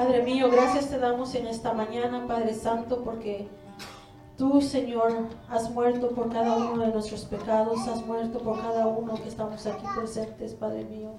[0.00, 3.48] Padre mío, gracias te damos en esta mañana, Padre Santo, porque
[4.38, 5.12] tú, Señor,
[5.50, 9.66] has muerto por cada uno de nuestros pecados, has muerto por cada uno que estamos
[9.66, 11.10] aquí presentes, Padre mío.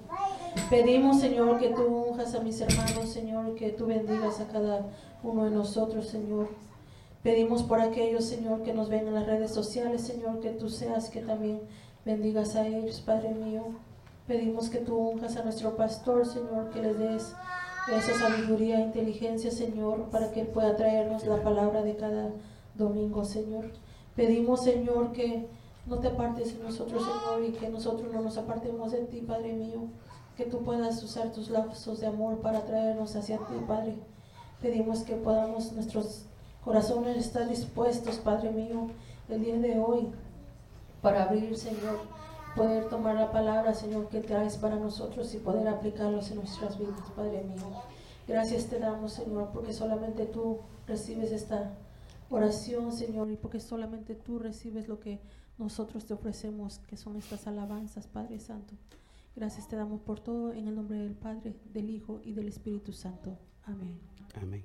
[0.68, 4.84] Pedimos, Señor, que tú unjas a mis hermanos, Señor, que tú bendigas a cada
[5.22, 6.48] uno de nosotros, Señor.
[7.22, 11.08] Pedimos por aquellos, Señor, que nos ven en las redes sociales, Señor, que tú seas
[11.08, 11.60] que también
[12.04, 13.62] bendigas a ellos, Padre mío.
[14.26, 17.32] Pedimos que tú unjas a nuestro pastor, Señor, que les des
[17.88, 22.30] esa sabiduría e inteligencia, Señor, para que pueda traernos la palabra de cada
[22.74, 23.70] domingo, Señor.
[24.14, 25.46] Pedimos, Señor, que
[25.86, 29.52] no te apartes de nosotros, Señor, y que nosotros no nos apartemos de ti, Padre
[29.52, 29.88] mío.
[30.36, 33.94] Que tú puedas usar tus lazos de amor para traernos hacia ti, Padre.
[34.60, 36.24] Pedimos que podamos, nuestros
[36.64, 38.88] corazones estar dispuestos, Padre mío,
[39.28, 40.08] el día de hoy,
[41.00, 41.98] para abrir, Señor,
[42.54, 47.10] poder tomar la palabra, Señor, que traes para nosotros y poder aplicarlos en nuestras vidas,
[47.16, 47.82] Padre mío.
[48.28, 51.72] Gracias te damos, Señor, porque solamente tú recibes esta
[52.30, 55.20] oración, Señor, y porque solamente tú recibes lo que
[55.58, 58.74] nosotros te ofrecemos, que son estas alabanzas, Padre Santo.
[59.34, 62.92] Gracias te damos por todo en el nombre del Padre, del Hijo y del Espíritu
[62.92, 63.38] Santo.
[63.64, 63.98] Amén.
[64.40, 64.64] Amén.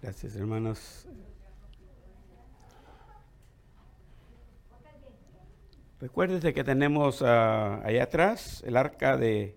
[0.00, 1.06] Gracias, hermanos.
[6.02, 9.54] Recuérdese que tenemos ah, allá atrás el arca de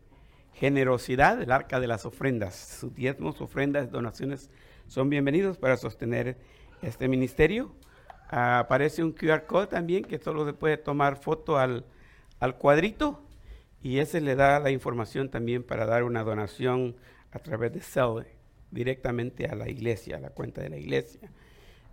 [0.54, 2.54] generosidad, el arca de las ofrendas.
[2.54, 4.52] Sus diezmos, ofrendas, donaciones
[4.86, 6.38] son bienvenidos para sostener
[6.84, 7.74] este ministerio.
[8.30, 11.84] Ah, aparece un QR code también que solo se puede tomar foto al,
[12.40, 13.24] al cuadrito
[13.82, 16.96] y ese le da la información también para dar una donación
[17.32, 18.24] a través de Cell
[18.70, 21.28] directamente a la iglesia, a la cuenta de la iglesia.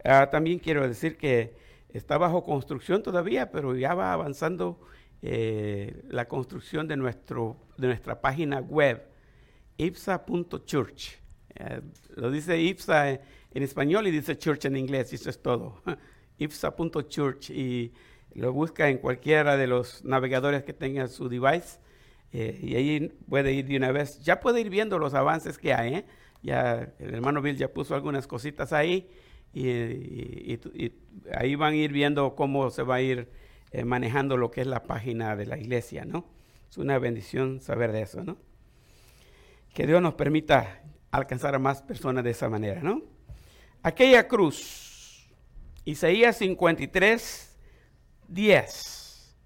[0.04, 1.54] Ah, también quiero decir que
[1.92, 4.80] está bajo construcción todavía, pero ya va avanzando
[5.22, 9.02] eh, la construcción de, nuestro, de nuestra página web,
[9.76, 11.10] ipsa.church.
[11.54, 11.80] Eh,
[12.16, 13.20] lo dice ipsa en,
[13.62, 15.82] español y dice church en inglés, y eso es todo.
[16.38, 17.92] ipsa.church y
[18.34, 21.78] lo busca en cualquiera de los navegadores que tenga su device
[22.32, 24.20] eh, y ahí puede ir de una vez.
[24.24, 26.04] Ya puede ir viendo los avances que hay.
[26.42, 29.08] Ya el hermano Bill ya puso algunas cositas ahí
[29.52, 30.58] y,
[31.34, 33.28] ahí van a ir viendo cómo se va a ir
[33.70, 36.24] eh, manejando lo que es la página de la iglesia, ¿no?
[36.70, 38.38] Es una bendición saber de eso, ¿no?
[39.74, 43.02] Que Dios nos permita alcanzar a más personas de esa manera, ¿no?
[43.82, 45.28] Aquella cruz,
[45.84, 47.56] Isaías 53,
[48.28, 49.36] 10.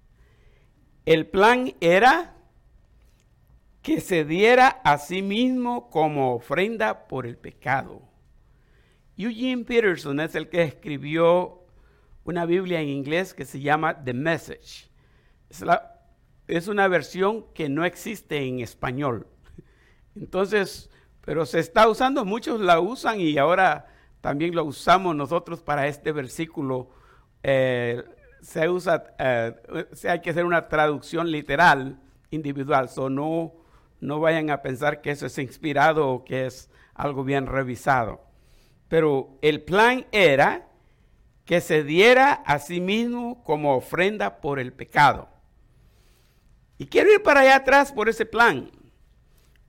[1.05, 2.35] El plan era
[3.81, 8.01] que se diera a sí mismo como ofrenda por el pecado
[9.17, 11.63] Eugene Peterson es el que escribió
[12.23, 14.91] una Biblia en inglés que se llama The Message.
[16.47, 19.25] Es, una versión que no existe en español.
[20.15, 20.91] Entonces,
[21.21, 23.87] pero se está usando, muchos la usan y ahora
[24.21, 26.91] también lo usamos nosotros para este versículo.
[27.41, 28.03] Eh,
[28.41, 29.55] se usa, eh,
[30.07, 31.99] hay que hacer una traducción literal,
[32.29, 32.87] individual.
[32.87, 38.26] So no vayan a pensar que eso es inspirado o que es algo bien revisado.
[38.87, 40.67] Pero el plan era
[41.45, 45.29] que se diera a sí mismo como ofrenda por el pecado.
[46.77, 48.69] Y quiero ir para allá atrás por ese plan,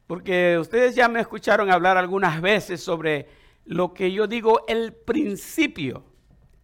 [0.06, 3.28] porque ustedes ya me escucharon hablar algunas veces sobre
[3.64, 6.04] lo que yo digo el principio.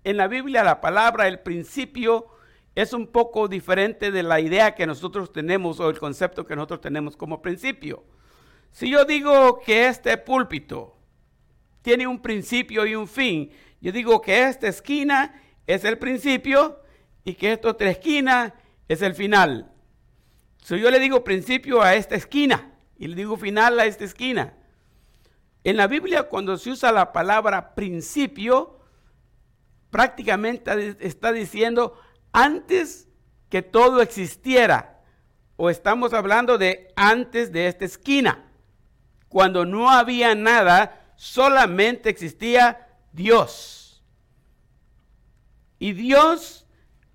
[0.03, 2.27] En la Biblia la palabra el principio
[2.75, 6.81] es un poco diferente de la idea que nosotros tenemos o el concepto que nosotros
[6.81, 8.05] tenemos como principio.
[8.73, 10.97] Si yo digo que este púlpito
[11.85, 13.51] tiene un principio y un fin.
[13.79, 16.81] Yo digo que esta esquina es el principio
[17.25, 18.55] y que esta otra esquina
[18.89, 19.71] es el final.
[20.63, 24.55] Si yo le digo principio a esta esquina y le digo final a esta esquina.
[25.63, 28.81] En la Biblia cuando se usa la palabra principio,
[29.91, 32.01] prácticamente está diciendo
[32.33, 33.11] antes
[33.51, 35.03] que todo existiera.
[35.57, 38.47] O estamos hablando de antes de esta esquina.
[39.29, 44.03] Cuando no había nada, solamente existía Dios.
[45.79, 46.67] Y Dios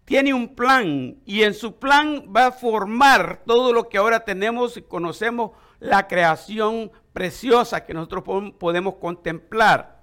[0.05, 4.75] tiene un plan y en su plan va a formar todo lo que ahora tenemos
[4.75, 8.23] y conocemos, la creación preciosa que nosotros
[8.57, 10.01] podemos contemplar.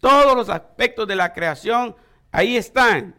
[0.00, 1.94] Todos los aspectos de la creación
[2.32, 3.14] ahí están.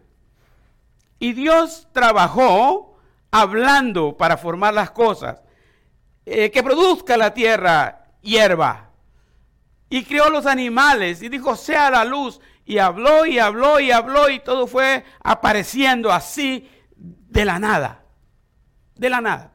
[1.19, 2.97] Y Dios trabajó
[3.31, 5.41] hablando para formar las cosas.
[6.25, 8.90] Eh, que produzca la tierra hierba,
[9.91, 12.39] y crió los animales y dijo, sea la luz.
[12.65, 18.05] Y habló y habló y habló y todo fue apareciendo así de la nada.
[18.95, 19.51] De la nada.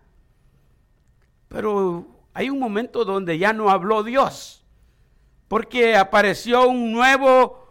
[1.49, 4.63] Pero hay un momento donde ya no habló Dios,
[5.49, 7.67] porque apareció un nuevo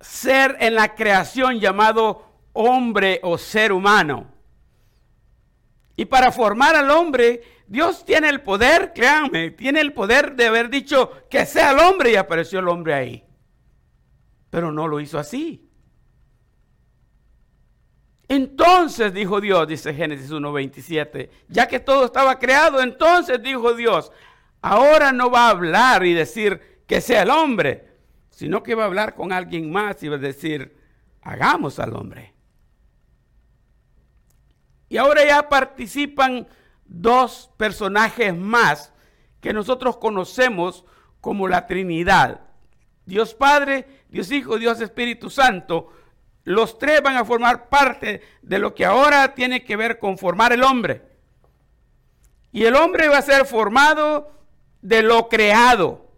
[0.00, 2.24] ser en la creación llamado
[2.54, 4.26] hombre o ser humano.
[5.96, 10.70] Y para formar al hombre, Dios tiene el poder, créanme, tiene el poder de haber
[10.70, 13.24] dicho que sea el hombre y apareció el hombre ahí.
[14.50, 15.70] Pero no lo hizo así.
[18.26, 24.10] Entonces dijo Dios, dice Génesis 1.27, ya que todo estaba creado, entonces dijo Dios,
[24.62, 27.86] ahora no va a hablar y decir que sea el hombre,
[28.30, 30.76] sino que va a hablar con alguien más y va a decir,
[31.22, 32.34] hagamos al hombre.
[34.88, 36.48] Y ahora ya participan
[36.90, 38.92] dos personajes más
[39.40, 40.84] que nosotros conocemos
[41.22, 42.40] como la Trinidad.
[43.06, 45.92] Dios Padre, Dios Hijo, Dios Espíritu Santo
[46.44, 50.52] los tres van a formar parte de lo que ahora tiene que ver con formar
[50.52, 51.02] el hombre.
[52.52, 54.32] Y el hombre va a ser formado
[54.80, 56.10] de lo creado.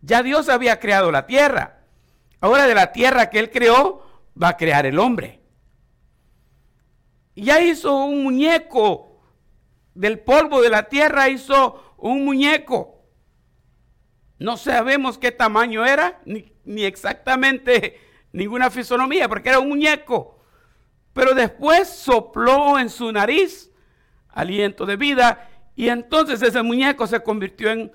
[0.00, 1.80] Ya Dios había creado la tierra.
[2.40, 4.04] Ahora de la tierra que él creó,
[4.40, 5.40] va a crear el hombre.
[7.36, 9.11] Ya hizo un muñeco
[9.94, 13.02] del polvo de la tierra, hizo un muñeco.
[14.38, 18.00] No sabemos qué tamaño era, ni, ni exactamente
[18.32, 20.38] ninguna fisonomía, porque era un muñeco.
[21.12, 23.70] Pero después sopló en su nariz
[24.28, 27.92] aliento de vida y entonces ese muñeco se convirtió en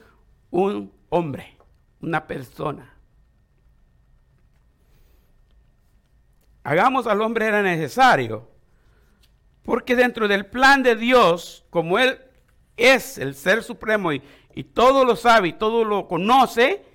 [0.50, 1.57] un hombre,
[2.01, 2.93] una persona.
[6.63, 8.51] Hagamos al hombre era necesario,
[9.67, 12.21] porque dentro del plan de Dios, como Él
[12.77, 14.21] es el ser supremo y,
[14.55, 16.85] y todo lo sabe y todo lo conoce,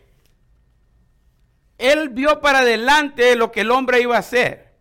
[1.77, 4.73] él vio para adelante lo que el hombre iba a hacer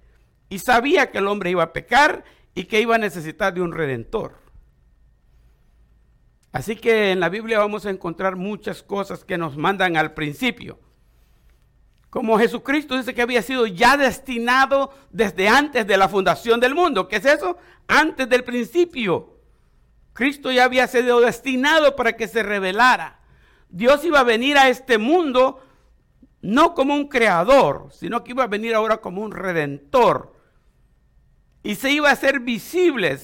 [0.47, 2.23] y sabía que el hombre iba a pecar
[2.55, 4.39] y que iba a necesitar de un redentor.
[6.53, 10.79] Así que en la Biblia vamos a encontrar muchas cosas que nos mandan al principio.
[12.12, 17.08] Como Jesucristo dice que había sido ya destinado desde antes de la fundación del mundo.
[17.08, 17.56] ¿Qué es eso?
[17.88, 19.40] Antes del principio.
[20.12, 23.22] Cristo ya había sido destinado para que se revelara.
[23.69, 25.66] Dios iba a venir a este mundo
[26.42, 30.34] no como un creador, sino que iba a venir ahora como un redentor.
[31.63, 33.18] Y se iba a hacer visible,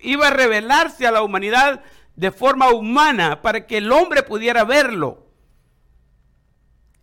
[0.00, 1.82] iba a revelarse a la humanidad
[2.14, 5.24] de forma humana para que el hombre pudiera verlo.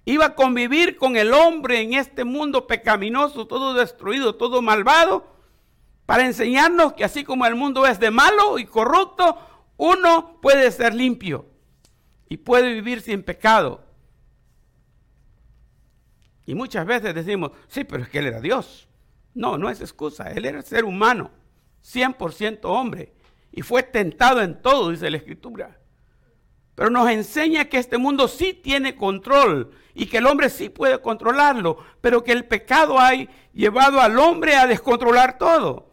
[0.06, 5.28] Iba a convivir con el hombre en este mundo pecaminoso, todo destruido, todo malvado,
[6.06, 9.38] para enseñarnos que así como el mundo es de malo y corrupto,
[9.78, 11.46] uno puede ser limpio
[12.28, 13.84] y puede vivir sin pecado.
[16.46, 18.88] Y muchas veces decimos, sí, pero es que Él era Dios.
[19.34, 20.32] No, no es excusa.
[20.32, 21.32] Él era ser humano,
[21.84, 23.14] 100% hombre.
[23.52, 25.81] Y fue tentado en todo, dice la Escritura.
[26.76, 31.02] Pero nos enseña que este mundo sí tiene control y que el hombre sí puede
[31.02, 33.12] controlarlo, pero que el pecado ha
[33.54, 35.90] llevado al hombre a descontrolar todo.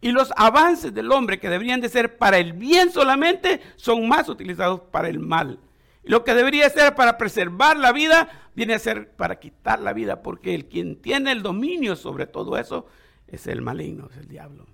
[0.00, 4.28] Y los avances del hombre que deberían de ser para el bien solamente son más
[4.28, 5.58] utilizados para el mal.
[6.02, 10.22] Lo que debería ser para preservar la vida, viene a ser para quitar la vida,
[10.22, 12.86] porque el quien tiene el dominio sobre todo eso
[13.26, 14.66] es el maligno, es el diablo.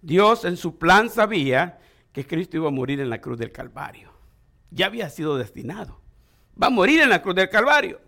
[0.00, 1.78] Dios en su plan sabía
[2.12, 4.12] que Cristo iba a morir en la cruz del Calvario.
[4.70, 6.00] Ya había sido destinado.
[6.60, 8.00] Va a morir en la cruz del Calvario.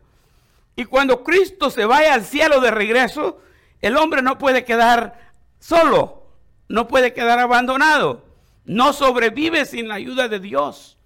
[0.76, 3.40] Y cuando Cristo se vaya al cielo de regreso,
[3.80, 6.26] el hombre no puede quedar solo,
[6.68, 8.24] no puede quedar abandonado
[8.64, 10.96] no sobrevive sin la ayuda de Dios.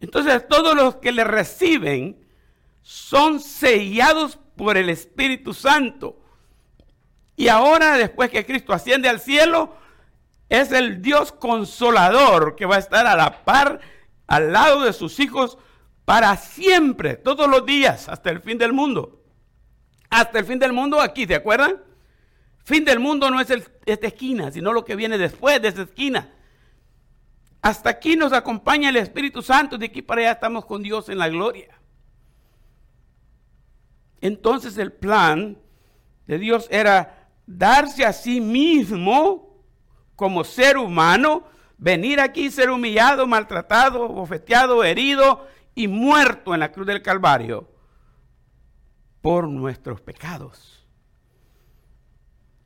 [0.00, 2.18] Entonces todos los que le reciben
[2.82, 6.20] son sellados por el Espíritu Santo.
[7.36, 9.76] Y ahora, después que Cristo asciende al cielo,
[10.60, 13.80] es el Dios consolador que va a estar a la par,
[14.26, 15.58] al lado de sus hijos,
[16.04, 19.22] para siempre, todos los días, hasta el fin del mundo.
[20.10, 21.82] Hasta el fin del mundo aquí, ¿se acuerdan?
[22.64, 23.50] Fin del mundo no es
[23.84, 26.30] esta esquina, sino lo que viene después de esa esquina.
[27.60, 31.18] Hasta aquí nos acompaña el Espíritu Santo, de aquí para allá estamos con Dios en
[31.18, 31.80] la gloria.
[34.20, 35.58] Entonces el plan
[36.26, 39.43] de Dios era darse a sí mismo
[40.16, 41.44] como ser humano,
[41.78, 47.70] venir aquí, ser humillado, maltratado, bofeteado, herido y muerto en la cruz del Calvario
[49.20, 50.86] por nuestros pecados.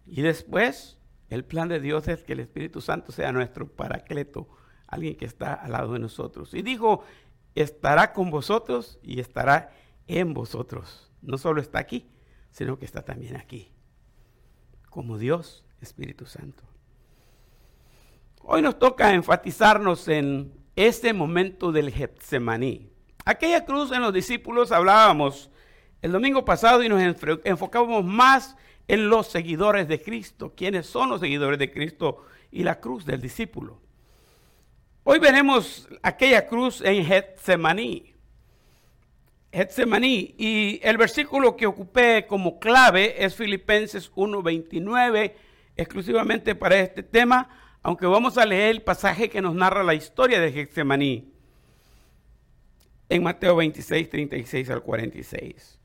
[0.04, 4.48] Y después, el plan de Dios es que el Espíritu Santo sea nuestro paracleto
[4.86, 6.54] alguien que está al lado de nosotros.
[6.54, 7.04] Y dijo,
[7.54, 9.72] estará con vosotros y estará
[10.06, 11.12] en vosotros.
[11.22, 12.10] No solo está aquí,
[12.50, 13.72] sino que está también aquí,
[14.88, 16.67] como Dios, Espíritu Santo.
[18.58, 22.90] Hoy nos toca enfatizarnos en este momento del Getsemaní.
[23.24, 25.48] Aquella cruz en los discípulos hablábamos
[26.02, 27.00] el domingo pasado y nos
[27.44, 28.56] enfocábamos más
[28.88, 33.20] en los seguidores de Cristo, quiénes son los seguidores de Cristo y la cruz del
[33.20, 33.80] discípulo.
[35.04, 38.16] Hoy veremos aquella cruz en Getsemaní.
[39.52, 40.34] Getsemaní.
[40.36, 45.32] Y el versículo que ocupé como clave es Filipenses 1.29,
[45.76, 50.40] exclusivamente para este tema, aunque vamos a leer el pasaje que nos narra la historia
[50.40, 51.32] de Getsemaní
[53.08, 55.78] en Mateo 26, 36 al 46.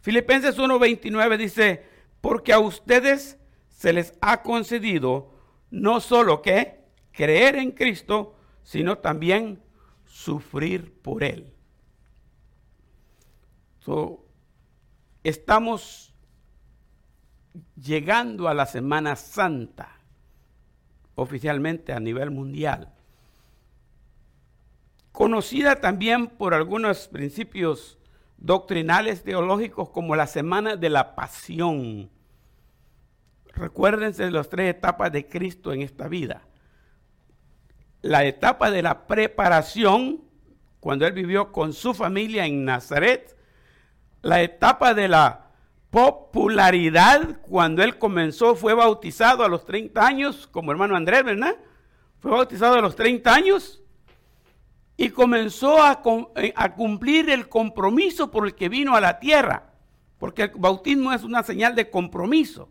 [0.00, 1.84] Filipenses 1.29 dice,
[2.20, 5.32] porque a ustedes se les ha concedido
[5.70, 9.62] no solo que creer en Cristo, sino también
[10.04, 11.52] sufrir por Él.
[15.22, 16.14] estamos
[17.76, 20.00] llegando a la Semana Santa,
[21.14, 22.92] oficialmente a nivel mundial,
[25.12, 27.98] conocida también por algunos principios
[28.36, 32.10] doctrinales teológicos como la Semana de la Pasión.
[33.54, 36.42] Recuérdense de las tres etapas de Cristo en esta vida.
[38.02, 40.24] La etapa de la preparación,
[40.80, 43.34] cuando él vivió con su familia en Nazaret.
[44.20, 45.43] La etapa de la
[45.94, 51.54] popularidad, cuando él comenzó, fue bautizado a los 30 años, como hermano Andrés, ¿verdad?
[52.18, 53.80] Fue bautizado a los 30 años
[54.96, 56.02] y comenzó a,
[56.34, 59.72] eh, a, cumplir el compromiso por el que vino a la tierra,
[60.18, 62.68] porque el bautismo es una señal de compromiso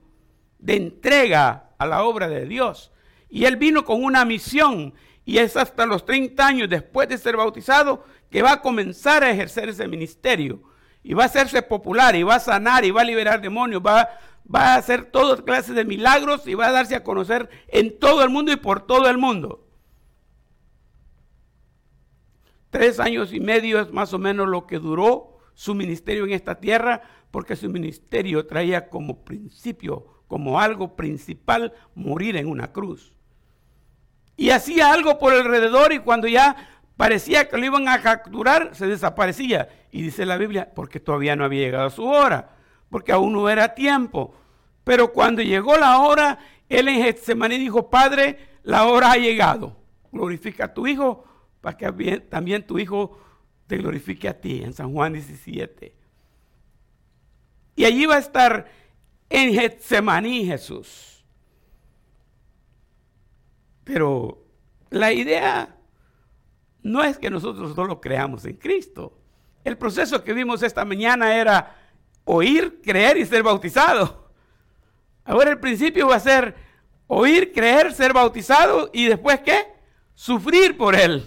[0.60, 2.92] de entrega a la obra de Dios.
[3.30, 7.38] Y él vino con una misión y es hasta los 30 años después de ser
[7.38, 10.73] bautizado que va a comenzar a ejercer ese ministerio.
[11.04, 14.10] Y va a hacerse popular y va a sanar y va a liberar demonios, va,
[14.54, 18.24] va a hacer todas clases de milagros y va a darse a conocer en todo
[18.24, 19.68] el mundo y por todo el mundo.
[22.70, 26.60] Tres años y medio es más o menos lo que duró su ministerio en esta
[26.60, 33.14] tierra, porque su ministerio traía como principio como algo principal morir en una cruz.
[34.36, 38.88] Y hacía algo por alrededor y cuando ya parecía que lo iban a capturar, se
[38.88, 39.70] desaparecía.
[39.92, 42.56] Y dice la Biblia, porque todavía no había llegado su hora,
[42.90, 44.36] porque aún no era tiempo.
[44.84, 49.78] Pero cuando llegó la hora, él en Getsemaní dijo, Padre, la hora ha llegado.
[50.12, 51.26] Glorifica a tu Hijo
[51.62, 53.18] para que también tu Hijo
[53.68, 55.96] te glorifique a ti, en San Juan 17.
[57.76, 58.70] Y allí va a estar
[59.30, 61.26] en Getsemaní Jesús.
[63.84, 64.46] Pero
[64.90, 65.76] la idea
[66.84, 69.18] no es que nosotros solo creamos en Cristo.
[69.64, 71.76] El proceso que vimos esta mañana era
[72.26, 74.30] oír, creer y ser bautizado.
[75.24, 76.56] Ahora el principio va a ser
[77.08, 79.68] oír, creer, ser bautizado y después qué?
[80.14, 81.24] Sufrir por él.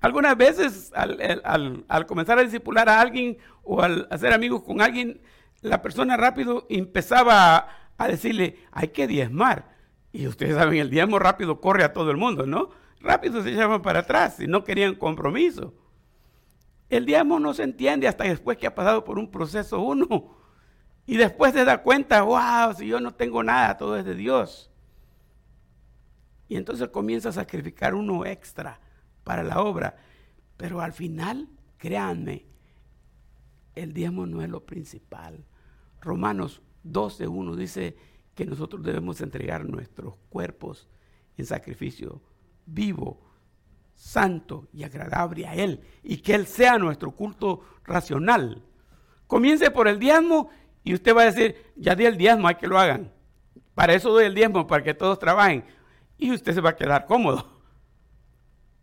[0.00, 5.20] Algunas veces al, comenzar a discipular a alguien o al hacer amigos con alguien,
[5.60, 9.76] la persona rápido empezaba a, decirle, hay que diezmar.
[10.12, 12.70] Y ustedes saben, el diezmo rápido corre a todo el mundo, ¿no?
[13.00, 15.74] Rápido se llaman para atrás y no querían compromiso.
[16.88, 20.36] El diezmo no se entiende hasta después que ha pasado por un proceso uno.
[21.06, 24.70] Y después se da cuenta, wow, si yo no tengo nada, todo es de Dios.
[26.48, 28.80] Y entonces comienza a sacrificar uno extra
[29.24, 29.96] para la obra.
[30.56, 32.46] Pero al final, créanme,
[33.74, 35.44] el diezmo no es lo principal.
[36.00, 37.96] Romanos 12.1 dice
[38.34, 40.88] que nosotros debemos entregar nuestros cuerpos
[41.36, 42.22] en sacrificio
[42.68, 43.20] vivo,
[43.94, 48.62] santo y agradable a Él, y que Él sea nuestro culto racional.
[49.26, 50.50] Comience por el diezmo
[50.84, 53.12] y usted va a decir, ya di el diezmo, hay que lo hagan.
[53.74, 55.64] Para eso doy el diezmo, para que todos trabajen.
[56.16, 57.60] Y usted se va a quedar cómodo.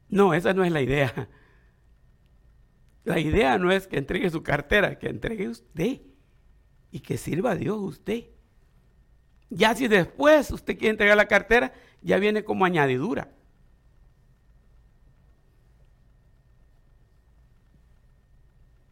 [0.08, 1.30] No, esa no es la idea.
[3.04, 6.02] La idea no es que entregue su cartera, que entregue usted
[6.92, 8.26] y que sirva a Dios usted.
[9.50, 13.32] Ya si después usted quiere entregar la cartera, ya viene como añadidura.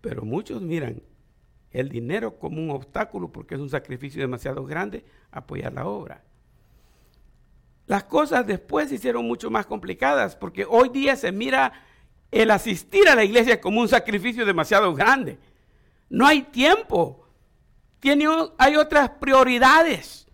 [0.03, 1.01] Pero muchos miran
[1.72, 6.22] el dinero como un obstáculo porque es un sacrificio demasiado grande apoyar la obra.
[7.88, 11.72] Las cosas después se hicieron mucho más complicadas porque hoy día se mira
[12.31, 15.39] el asistir a la iglesia como un sacrificio demasiado grande.
[16.10, 17.25] No hay tiempo.
[18.01, 18.25] Tiene,
[18.57, 20.27] hay otras prioridades.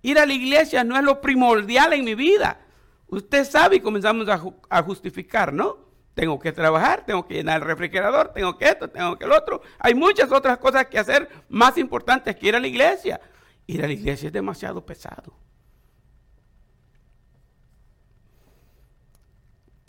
[0.00, 2.60] Ir a la iglesia no es lo primordial en mi vida.
[3.08, 4.40] Usted sabe y comenzamos a,
[4.70, 5.91] a justificar, ¿no?
[6.14, 9.62] Tengo que trabajar, tengo que llenar el refrigerador, tengo que esto, tengo que el otro.
[9.78, 13.20] Hay muchas otras cosas que hacer más importantes que ir a la iglesia.
[13.66, 15.42] Ir a la iglesia es demasiado pesado.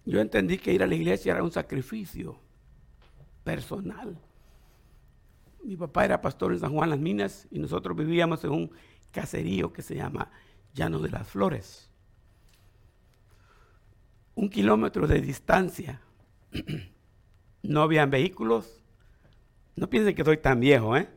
[0.06, 2.38] yo entendí que ir a la iglesia era un sacrificio
[3.44, 4.18] personal.
[5.64, 8.72] Mi papá era pastor en San Juan Las Minas y nosotros vivíamos en un
[9.12, 10.30] caserío que se llama
[10.74, 11.90] Llano de las Flores.
[14.36, 16.02] Un kilómetro de distancia.
[17.64, 18.84] No habían vehículos.
[19.78, 21.08] No piensen que soy tan viejo, ¿eh?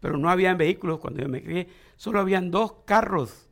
[0.00, 1.68] Pero no habían vehículos cuando yo me crié.
[1.96, 3.48] Solo habían dos carros.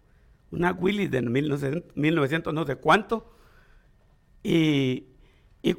[0.51, 3.33] Una Willys de 1900, no sé cuánto.
[4.43, 5.07] Y,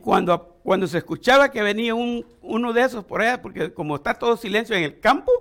[0.02, 4.16] cuando, cuando se escuchaba que venía un, uno de esos por allá, porque como está
[4.16, 5.32] todo silencio en el campo,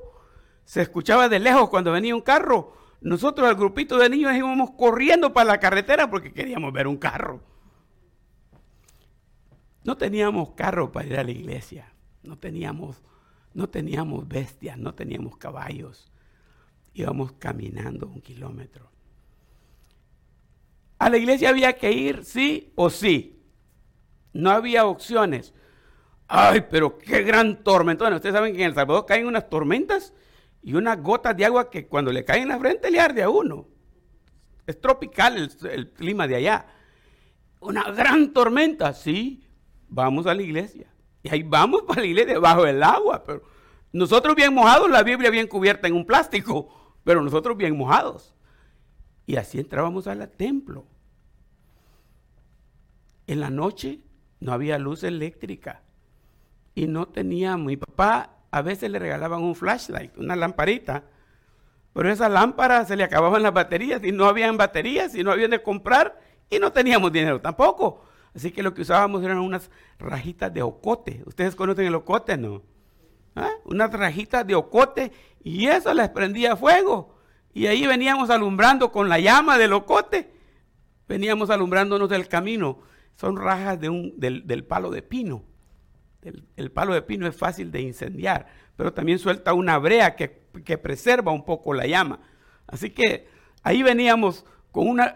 [0.64, 2.74] se escuchaba de lejos cuando venía un carro.
[3.00, 7.40] Nosotros, el grupito de niños, íbamos corriendo para la carretera porque queríamos ver un carro.
[9.88, 11.90] No teníamos carro para ir a la iglesia,
[12.22, 13.02] no teníamos,
[13.54, 16.12] no teníamos bestias, no teníamos caballos.
[16.92, 18.90] Íbamos caminando un kilómetro.
[20.98, 23.40] A la iglesia había que ir sí o sí.
[24.34, 25.54] No había opciones.
[26.26, 28.14] Ay, pero qué gran tormenta.
[28.14, 30.12] ustedes saben que en El Salvador caen unas tormentas
[30.62, 33.30] y unas gotas de agua que cuando le caen en la frente le arde a
[33.30, 33.66] uno.
[34.66, 36.66] Es tropical el, clima de allá.
[37.60, 39.47] Una gran tormenta, sí,
[39.88, 40.86] vamos a la iglesia.
[41.22, 43.42] Y ahí vamos para la iglesia bajo el agua, pero
[43.92, 46.68] nosotros bien mojados, la Biblia bien cubierta en un plástico,
[47.04, 48.34] pero nosotros bien mojados.
[49.26, 50.86] Y así entrábamos al templo.
[53.26, 54.00] En la noche
[54.40, 55.82] no había luz eléctrica
[56.74, 61.04] y no tenía, mi papá a veces le regalaban un flashlight, una lamparita.
[61.92, 65.50] Pero esa lámpara se le acababan las baterías y no habían baterías y no habían
[65.50, 66.18] de comprar
[66.48, 68.07] y no teníamos dinero tampoco.
[68.38, 69.68] Así que lo que usábamos eran unas
[69.98, 71.24] rajitas de ocote.
[71.26, 72.62] ¿Ustedes conocen el ocote, no?
[73.34, 73.50] ¿Ah?
[73.64, 75.10] Unas rajitas de ocote
[75.42, 77.18] y eso les prendía fuego.
[77.52, 80.30] Y ahí veníamos alumbrando con la llama del ocote.
[81.08, 82.78] Veníamos alumbrándonos del camino.
[83.16, 85.42] Son rajas de un, del palo de pino.
[86.22, 88.46] El, palo de pino es fácil de incendiar,
[88.76, 90.28] pero también suelta una brea que,
[90.78, 92.20] preserva un poco la llama.
[92.68, 93.26] Así que
[93.64, 94.46] ahí veníamos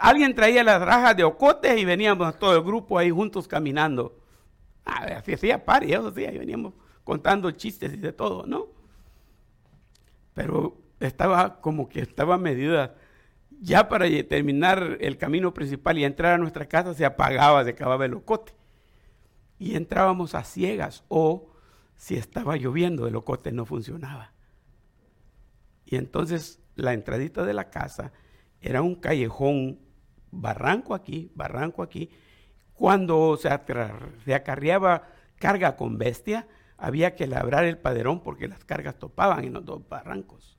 [0.01, 4.19] alguien traía las rajas de ocotes y veníamos todo el grupo ahí juntos caminando.
[4.85, 8.69] Ah, así hacía pari, eso sí, ahí veníamos contando chistes y de todo, ¿no?
[10.35, 12.95] Pero estaba como que estaba medida.
[13.61, 18.05] Ya para terminar el camino principal y entrar a nuestra casa se apagaba, se acababa
[18.05, 18.53] el ocote
[19.59, 21.53] y entrábamos a ciegas o
[21.95, 24.33] si estaba lloviendo el ocote no funcionaba.
[25.87, 28.13] Y entonces la entradita de la casa
[28.63, 29.79] era un callejón,
[30.31, 32.11] barranco aquí, barranco aquí.
[32.75, 33.51] Cuando se,
[34.25, 35.03] se acarreaba
[35.39, 36.47] carga con bestia,
[36.79, 40.57] había que labrar el paderón porque las cargas topaban en los dos barrancos.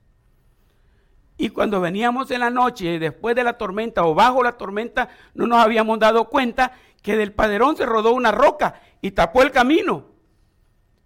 [1.36, 5.46] Y cuando veníamos en la noche, después de la tormenta o bajo la tormenta, no
[5.46, 10.13] nos habíamos dado cuenta que del paderón se rodó una roca y tapó el camino.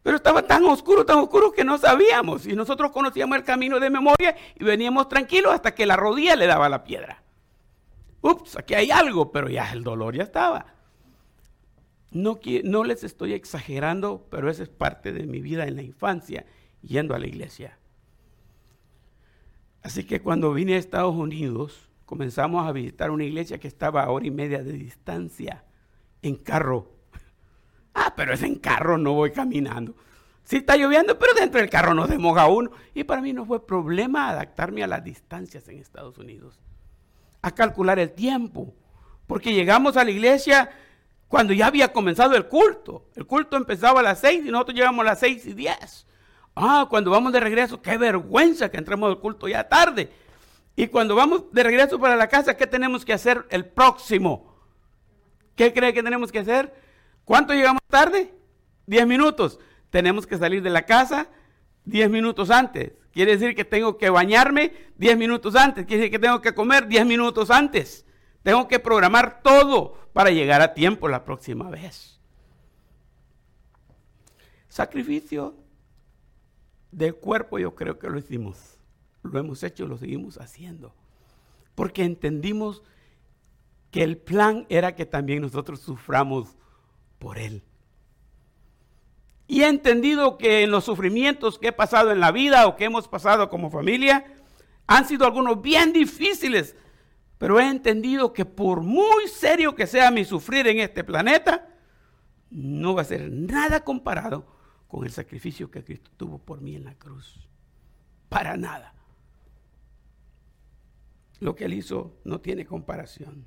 [0.08, 2.46] Pero estaba tan oscuro, tan oscuro que no sabíamos.
[2.46, 6.46] Y nosotros conocíamos el camino de memoria y veníamos tranquilos hasta que la rodilla le
[6.46, 7.22] daba la piedra.
[8.22, 10.64] Ups, aquí hay algo, pero ya el dolor ya estaba.
[12.10, 16.46] No, no les estoy exagerando, pero esa es parte de mi vida en la infancia,
[16.80, 17.78] yendo a la iglesia.
[19.82, 24.10] Así que cuando vine a Estados Unidos, comenzamos a visitar una iglesia que estaba a
[24.10, 25.66] hora y media de distancia
[26.22, 26.97] en carro.
[28.00, 29.94] Ah, pero es en carro, no voy caminando.
[30.44, 32.70] Sí está lloviendo, pero dentro del carro no se moja uno.
[32.94, 36.60] Y para mí no fue problema adaptarme a las distancias en Estados Unidos.
[37.42, 38.72] A calcular el tiempo.
[39.26, 40.70] Porque llegamos a la iglesia
[41.26, 43.08] cuando ya había comenzado el culto.
[43.16, 46.06] El culto empezaba a las seis y nosotros llegamos a las seis y diez.
[46.54, 50.08] Ah, cuando vamos de regreso, qué vergüenza que entremos al culto ya tarde.
[50.76, 54.56] Y cuando vamos de regreso para la casa, ¿qué tenemos que hacer el próximo?
[55.56, 56.87] ¿Qué cree que tenemos que hacer?
[57.28, 58.34] ¿Cuánto llegamos tarde?
[58.86, 59.60] Diez minutos.
[59.90, 61.28] Tenemos que salir de la casa
[61.84, 62.92] diez minutos antes.
[63.12, 65.84] Quiere decir que tengo que bañarme diez minutos antes.
[65.84, 68.06] Quiere decir que tengo que comer diez minutos antes.
[68.42, 72.18] Tengo que programar todo para llegar a tiempo la próxima vez.
[74.68, 75.54] Sacrificio
[76.90, 78.78] del cuerpo yo creo que lo hicimos.
[79.22, 80.94] Lo hemos hecho, lo seguimos haciendo.
[81.74, 82.82] Porque entendimos
[83.90, 86.56] que el plan era que también nosotros suframos
[87.18, 87.62] por Él.
[89.46, 93.08] Y he entendido que los sufrimientos que he pasado en la vida o que hemos
[93.08, 94.26] pasado como familia,
[94.86, 96.76] han sido algunos bien difíciles,
[97.38, 101.68] pero he entendido que por muy serio que sea mi sufrir en este planeta,
[102.50, 104.46] no va a ser nada comparado
[104.86, 107.48] con el sacrificio que Cristo tuvo por mí en la cruz.
[108.28, 108.94] Para nada.
[111.40, 113.46] Lo que Él hizo no tiene comparación.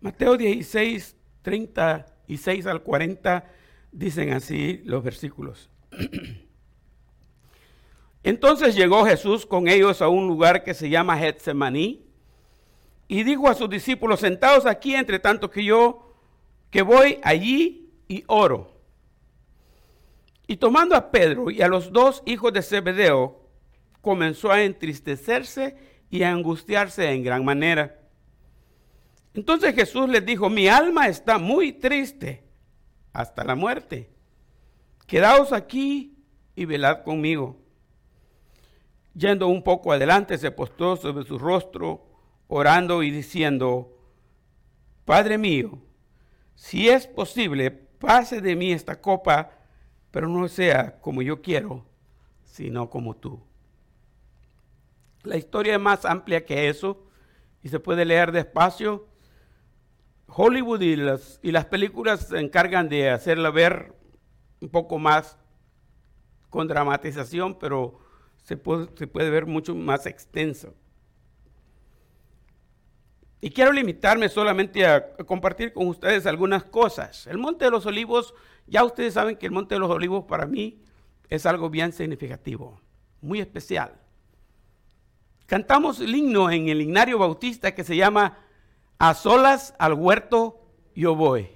[0.00, 3.44] Mateo 16, 36 al 40
[3.92, 5.70] dicen así los versículos.
[8.22, 12.04] Entonces llegó Jesús con ellos a un lugar que se llama Getsemaní
[13.08, 16.14] y dijo a sus discípulos, sentados aquí entre tanto que yo,
[16.70, 18.76] que voy allí y oro.
[20.46, 23.40] Y tomando a Pedro y a los dos hijos de Zebedeo,
[24.00, 25.76] comenzó a entristecerse
[26.10, 27.99] y a angustiarse en gran manera.
[29.34, 32.44] Entonces Jesús les dijo, mi alma está muy triste
[33.12, 34.10] hasta la muerte.
[35.06, 36.16] Quedaos aquí
[36.54, 37.56] y velad conmigo.
[39.14, 42.06] Yendo un poco adelante, se postró sobre su rostro,
[42.48, 43.96] orando y diciendo,
[45.04, 45.78] Padre mío,
[46.54, 49.50] si es posible, pase de mí esta copa,
[50.10, 51.84] pero no sea como yo quiero,
[52.44, 53.40] sino como tú.
[55.22, 57.06] La historia es más amplia que eso
[57.62, 59.08] y se puede leer despacio.
[60.32, 63.94] Hollywood y las, y las películas se encargan de hacerla ver
[64.60, 65.38] un poco más
[66.50, 67.98] con dramatización, pero
[68.42, 70.74] se puede, ver mucho más extenso.
[73.40, 77.26] Y quiero limitarme solamente a, compartir con ustedes algunas cosas.
[77.26, 78.34] El Monte de los Olivos,
[78.66, 80.82] ya ustedes saben que el Monte de los Olivos para mí
[81.28, 82.80] es algo bien significativo,
[83.20, 83.94] muy especial.
[85.46, 88.38] Cantamos el himno en el himnario bautista que se llama
[89.00, 90.60] A solas al huerto
[90.94, 91.48] yo voy.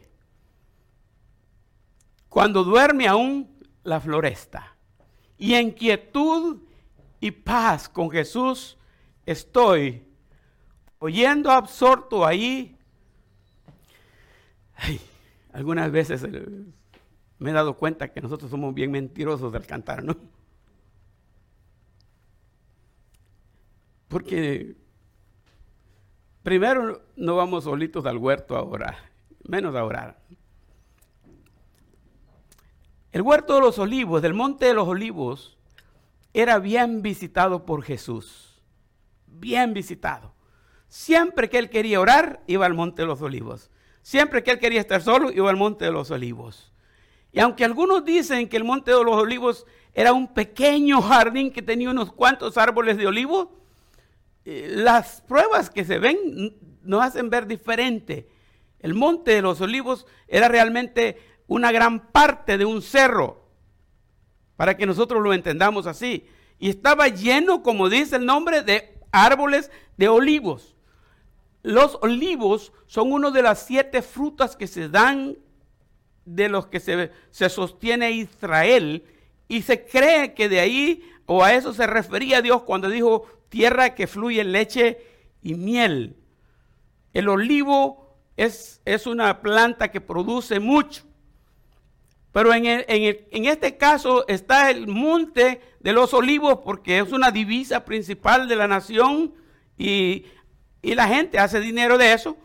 [2.31, 4.75] Cuando duerme aún la floresta
[5.37, 6.63] y en quietud
[7.21, 8.79] y paz con Jesús
[9.27, 10.09] estoy
[10.99, 12.79] oyendo absorto ahí.
[15.53, 16.47] algunas veces eh,
[17.39, 20.17] me he dado cuenta que nosotros somos bien mentirosos del cantar, ¿no?
[24.09, 24.83] Porque
[26.45, 28.97] primero no vamos solitos al huerto a orar,
[29.49, 30.21] menos a orar.
[33.11, 35.57] El huerto de los olivos, del monte de los olivos,
[36.33, 38.63] era bien visitado por Jesús.
[39.27, 40.35] Bien visitado.
[40.89, 43.71] Siempre que él quería orar, iba al monte de los olivos.
[44.03, 46.73] Siempre que él quería estar solo, iba al monte de los olivos.
[47.33, 51.63] Y aunque algunos dicen que el monte de los olivos era un pequeño jardín que
[51.63, 53.64] tenía unos cuantos árboles de olivo,
[54.45, 58.29] las pruebas que se ven nos hacen ver diferente.
[58.79, 63.49] El monte de los olivos era realmente una gran parte de un cerro
[64.57, 66.27] para que nosotros lo entendamos así.
[66.59, 70.77] Y estaba lleno, como dice el nombre, de árboles de olivos.
[71.63, 75.39] Los olivos son una de las siete frutas que se dan
[76.27, 79.05] de los que se, se sostiene Israel.
[79.49, 83.95] Y se cree que de ahí, o a eso se refería Dios cuando dijo tierra
[83.95, 84.99] que fluye leche
[85.41, 86.17] y miel.
[87.13, 91.05] El olivo es, es una planta que produce mucho.
[92.33, 98.49] Pero en, este caso está el monte de los olivos porque es una divisa principal
[98.49, 99.33] de la nación
[99.79, 100.27] y,
[100.83, 102.37] la gente hace dinero de eso.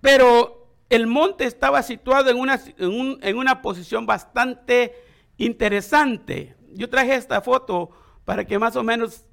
[0.00, 4.94] Pero el monte estaba situado en una, en una posición bastante
[5.36, 6.56] interesante.
[6.72, 7.90] Yo traje esta foto
[8.24, 9.25] para que más o menos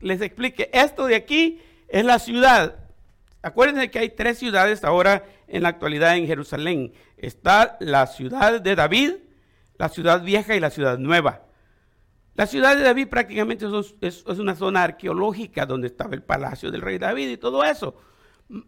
[0.00, 0.70] les explique.
[0.72, 2.76] Esto de aquí es la ciudad.
[3.42, 6.92] Acuérdense que hay tres ciudades ahora en la actualidad en Jerusalén.
[7.16, 9.14] Está la ciudad de David,
[9.78, 11.42] la ciudad vieja y la ciudad nueva.
[12.34, 13.66] La ciudad de David prácticamente
[14.00, 17.96] es, una zona arqueológica donde estaba el palacio del rey David y todo eso.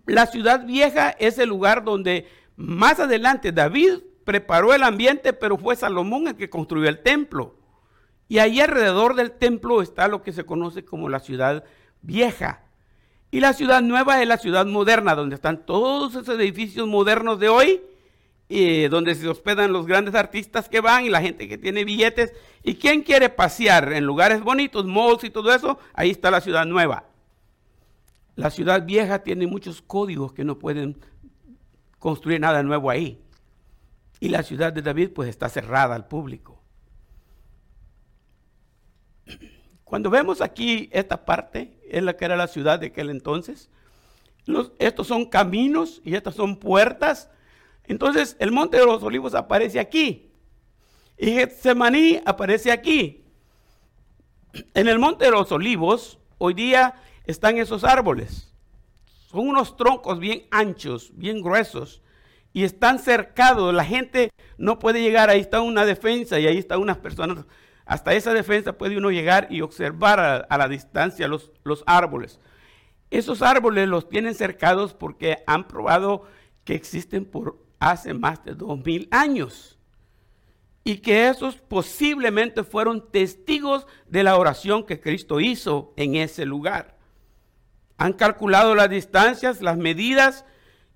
[0.07, 5.77] La ciudad vieja es el lugar donde más adelante David preparó el ambiente, pero fue
[5.77, 7.57] Salomón el que construyó el templo.
[8.33, 11.65] Y ahí alrededor del templo está lo que se conoce como la ciudad
[12.01, 12.63] vieja.
[13.31, 17.51] Y la ciudad nueva es la ciudad moderna, donde están todos esos edificios modernos de
[17.51, 17.83] hoy,
[18.49, 22.33] y donde se hospedan los grandes artistas que van y la gente que tiene billetes.
[22.63, 25.79] ¿Y quién quiere pasear en lugares bonitos, malls y todo eso?
[25.93, 27.05] Ahí está la ciudad nueva.
[28.35, 30.97] La ciudad vieja tiene muchos códigos que no pueden
[31.99, 33.21] construir nada nuevo ahí.
[34.21, 36.62] Y la ciudad de David pues está cerrada al público.
[39.85, 43.71] Cuando vemos aquí esta parte, es la que era la ciudad de aquel entonces.
[44.79, 47.31] estos son caminos y estas son puertas.
[47.85, 50.33] Entonces el monte de los olivos aparece aquí.
[51.19, 53.25] Y Getsemaní aparece aquí.
[54.75, 56.95] En el monte de los olivos, hoy día
[57.27, 58.53] están esos árboles.
[59.31, 62.03] Son unos troncos bien anchos, bien gruesos.
[62.55, 63.73] Y están cercados.
[63.75, 65.31] La gente no puede llegar.
[65.31, 67.45] Ahí está una defensa y ahí están unas personas
[67.93, 72.41] hasta esa defensa puede uno llegar y observar a, la distancia los, los árboles.
[73.11, 76.27] Esos árboles los tienen cercados porque han probado
[76.65, 79.79] que existen por hace más de dos mil años
[80.85, 86.97] y que esos posiblemente fueron testigos de la oración que Cristo hizo en ese lugar.
[87.99, 90.47] Han calculado las distancias, las medidas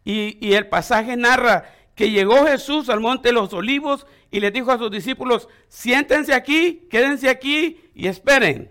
[0.02, 4.50] y, y, el pasaje narra que llegó Jesús al monte de los olivos y le
[4.50, 8.70] dijo a sus discípulos, siéntense aquí, quédense aquí y esperen.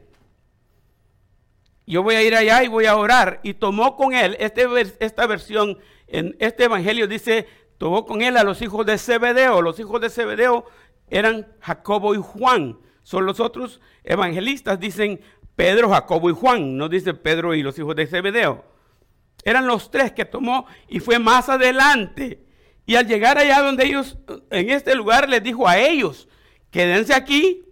[1.87, 3.39] Yo voy a ir allá y voy a orar.
[3.43, 4.65] Y tomó con él, este,
[4.99, 9.61] esta versión en este evangelio dice, tomó con él a los hijos de Zebedeo.
[9.61, 10.65] Los hijos de Zebedeo
[11.07, 12.79] eran Jacobo y Juan.
[13.03, 15.21] Son los otros evangelistas, dicen
[15.55, 18.65] Pedro, Jacobo y Juan, no dice Pedro y los hijos de Zebedeo.
[19.43, 22.44] Eran los tres que tomó y fue más adelante.
[22.85, 24.17] Y al llegar allá donde ellos,
[24.49, 26.27] en este lugar, les dijo a ellos,
[26.69, 27.63] quédense aquí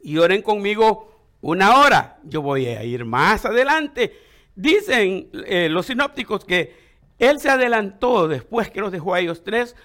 [0.00, 2.18] y oren conmigo una hora.
[2.24, 4.20] Yo voy a ir más adelante.
[4.54, 6.74] Dicen eh, los sinópticos que
[7.18, 9.76] él se adelantó después que los dejó a ellos tres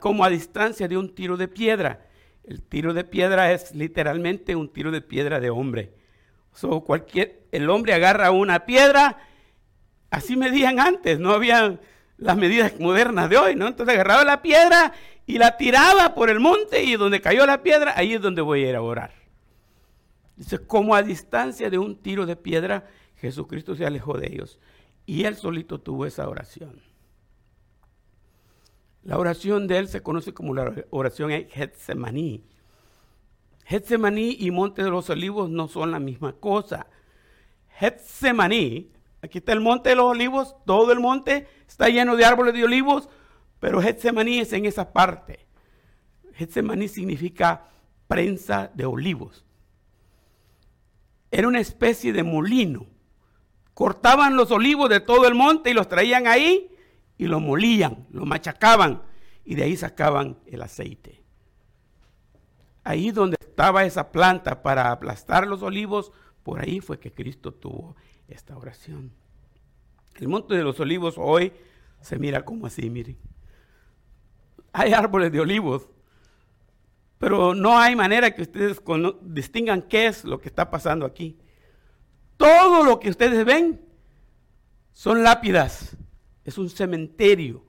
[0.00, 2.06] como a distancia de un tiro de piedra.
[2.44, 5.92] El tiro de piedra es literalmente un tiro de piedra de hombre.
[6.54, 9.18] So, cualquier, el hombre agarra una piedra,
[10.10, 11.78] así medían antes, no había
[12.18, 13.68] las medidas modernas de hoy, ¿no?
[13.68, 14.92] Entonces agarraba la piedra
[15.26, 18.64] y la tiraba por el monte y donde cayó la piedra, ahí es donde voy
[18.64, 19.12] a ir a orar.
[20.36, 24.58] Dice, como a distancia de un tiro de piedra, Jesucristo se alejó de ellos
[25.06, 26.82] y él solito tuvo esa oración.
[29.02, 32.44] La oración de él se conoce como la oración en Getsemaní.
[33.64, 36.88] Getsemaní y Monte de los Olivos no son la misma cosa.
[37.78, 38.90] Getsemaní,
[39.26, 42.64] aquí está el Monte de los Olivos, todo el monte está lleno de árboles de
[42.64, 43.08] olivos,
[43.60, 45.46] pero Getsemaní es en esa parte.
[46.34, 47.68] Getsemaní significa
[48.08, 49.44] prensa de olivos.
[51.30, 52.86] Era una especie de molino.
[53.74, 56.70] Cortaban los olivos de todo el monte y los traían ahí
[57.18, 59.02] y lo molían, lo machacaban
[59.44, 61.22] y de ahí sacaban el aceite.
[62.84, 66.12] Ahí donde estaba esa planta para aplastar los olivos,
[66.42, 67.96] por ahí fue que Cristo tuvo
[68.28, 69.12] esta oración.
[70.16, 71.52] El monte de los olivos hoy
[72.00, 73.16] se mira como así, miren.
[74.72, 75.88] Hay árboles de olivos,
[77.18, 78.80] pero no hay manera que ustedes
[79.22, 81.38] distingan qué es lo que está pasando aquí.
[82.36, 83.80] Todo lo que ustedes ven
[84.92, 85.96] son lápidas
[86.44, 87.64] es un cementerio.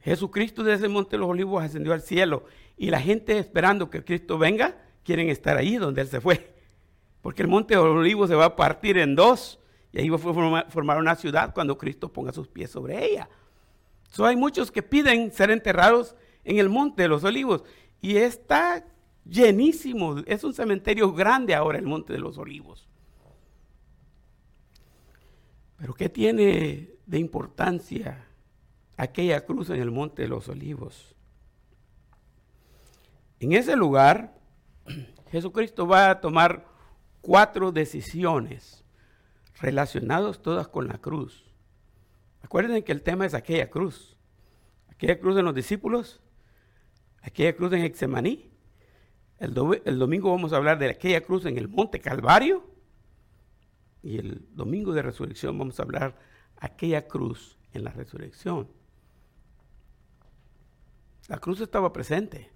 [0.00, 2.44] Jesucristo desde el Monte de los Olivos ascendió al cielo
[2.76, 6.55] y la gente esperando que Cristo venga quieren estar ahí donde Él se fue.
[7.26, 9.58] Porque el Monte de Olivos se va a partir en dos
[9.90, 13.28] y ahí va a formar una ciudad cuando Cristo ponga sus pies sobre ella.
[14.12, 17.64] So, hay muchos que piden ser enterrados en el Monte de los Olivos
[18.00, 18.86] y está
[19.24, 20.18] llenísimo.
[20.24, 22.86] Es un cementerio grande ahora el Monte de los Olivos.
[25.78, 28.24] Pero ¿qué tiene de importancia
[28.96, 31.16] aquella cruz en el Monte de los Olivos?
[33.40, 34.38] En ese lugar,
[35.32, 36.75] Jesucristo va a tomar
[37.26, 38.84] cuatro decisiones
[39.60, 41.44] relacionadas todas con la cruz.
[42.40, 44.16] Acuérdense que el tema es aquella cruz.
[44.86, 46.20] Aquella cruz de los discípulos,
[47.22, 48.48] aquella cruz en Hexemaní.
[49.38, 52.64] El, el domingo vamos a hablar de aquella cruz en el Monte Calvario
[54.04, 56.16] y el domingo de resurrección vamos a hablar
[56.58, 58.68] aquella cruz en la resurrección.
[61.26, 62.52] La cruz estaba presente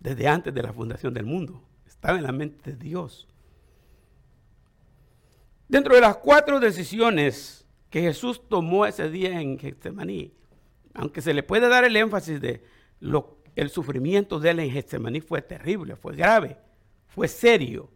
[0.00, 1.62] desde antes de la fundación del mundo.
[1.86, 3.28] Estaba en la mente de Dios.
[5.70, 10.34] Dentro de las cuatro decisiones que Jesús tomó ese día en Getsemaní,
[10.94, 12.64] aunque se le puede dar el énfasis de
[13.56, 16.58] el sufrimiento de él en Getsemaní fue terrible, fue grave,
[17.06, 17.88] fue serio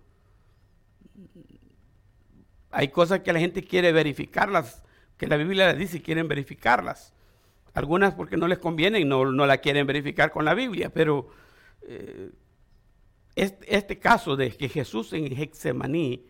[2.75, 4.83] hay cosas que la gente quiere verificarlas,
[5.17, 7.15] que la Biblia les dice quieren verificarlas.
[7.73, 11.29] Algunas porque no les conviene y no, no la quieren verificar con la Biblia, pero
[11.83, 12.31] eh,
[13.37, 16.27] este, caso de que Jesús en Hexemaní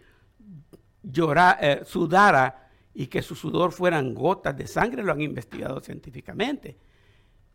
[1.04, 6.78] llora, eh, sudara y que su sudor fueran gotas de sangre, lo han investigado científicamente.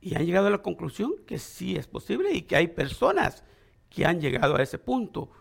[0.01, 3.43] Y han llegado a la conclusión que sí es posible y que hay personas
[3.89, 5.31] que han llegado a ese punto.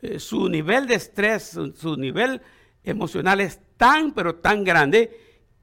[0.00, 2.40] Eh, su nivel de estrés, su nivel
[2.82, 5.10] emocional es tan, pero tan grande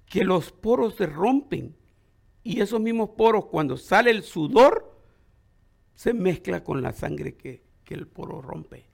[0.06, 1.75] que los poros se rompen.
[2.43, 4.99] Y esos mismos poros, cuando sale el sudor,
[5.93, 8.90] se mezcla con la sangre que, que el poro rompe.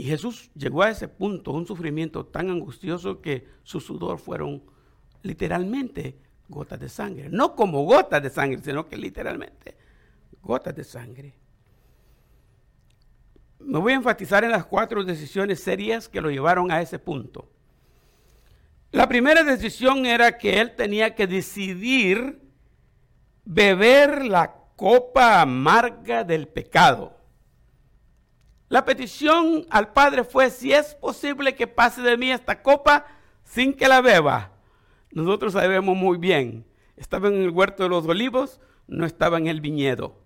[0.00, 4.62] Y Jesús llegó a ese punto, un sufrimiento tan angustioso que su sudor fueron
[5.20, 6.16] literalmente
[6.48, 7.28] gotas de sangre.
[7.28, 9.76] No como gotas de sangre, sino que literalmente
[10.40, 11.34] gotas de sangre.
[13.58, 17.50] Me voy a enfatizar en las cuatro decisiones serias que lo llevaron a ese punto.
[18.92, 22.40] La primera decisión era que él tenía que decidir
[23.44, 27.19] beber la copa amarga del pecado.
[28.70, 33.04] La petición al Padre fue, si es posible que pase de mí esta copa
[33.42, 34.52] sin que la beba.
[35.10, 36.64] Nosotros sabemos muy bien,
[36.96, 40.22] estaba en el huerto de los olivos, no estaba en el viñedo.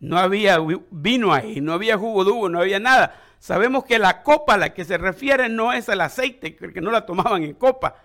[0.00, 0.58] No había
[0.90, 3.18] vino ahí, no había jugo de uva, no había nada.
[3.38, 6.90] Sabemos que la copa a la que se refiere no es el aceite, que no
[6.90, 7.96] la tomaban en copa.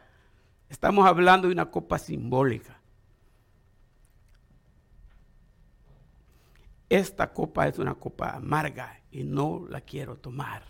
[0.70, 2.80] Estamos hablando de una copa simbólica.
[6.88, 10.62] Esta copa es una copa amarga y no la quiero tomar.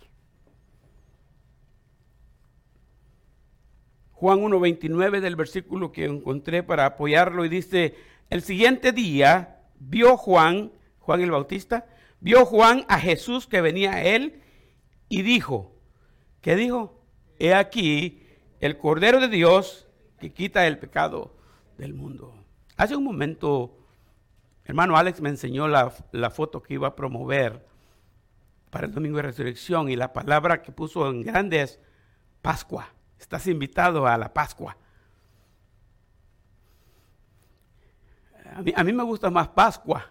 [4.12, 7.96] Juan 1.29 del versículo que encontré para apoyarlo y dice,
[8.30, 11.86] el siguiente día vio Juan, Juan el Bautista,
[12.20, 14.40] vio Juan a Jesús que venía a él
[15.08, 15.74] y dijo,
[16.40, 17.02] ¿qué dijo?
[17.40, 18.22] He aquí
[18.60, 19.88] el Cordero de Dios
[20.20, 21.36] que quita el pecado
[21.78, 22.32] del mundo.
[22.76, 23.76] Hace un momento,
[24.64, 27.66] hermano Alex me enseñó la, la foto que iba a promover
[28.76, 31.80] para el Domingo de Resurrección y la palabra que puso en grande es
[32.42, 32.92] Pascua.
[33.18, 34.76] Estás invitado a la Pascua.
[38.74, 40.10] A mí, me gusta más Pascua.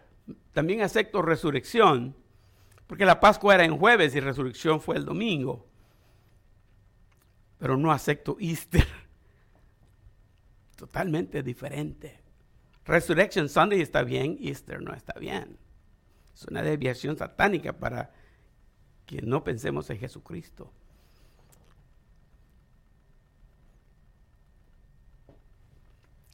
[0.52, 2.16] También acepto resurrección
[2.88, 5.68] porque la Pascua era en jueves y resurrección fue el domingo.
[7.60, 8.88] Pero no acepto Easter.
[10.76, 12.20] Totalmente diferente.
[12.84, 15.60] Resurrection Sunday está bien, Easter no está bien.
[16.34, 18.25] Es una desviación satánica para
[19.06, 20.72] que no pensemos en Jesucristo.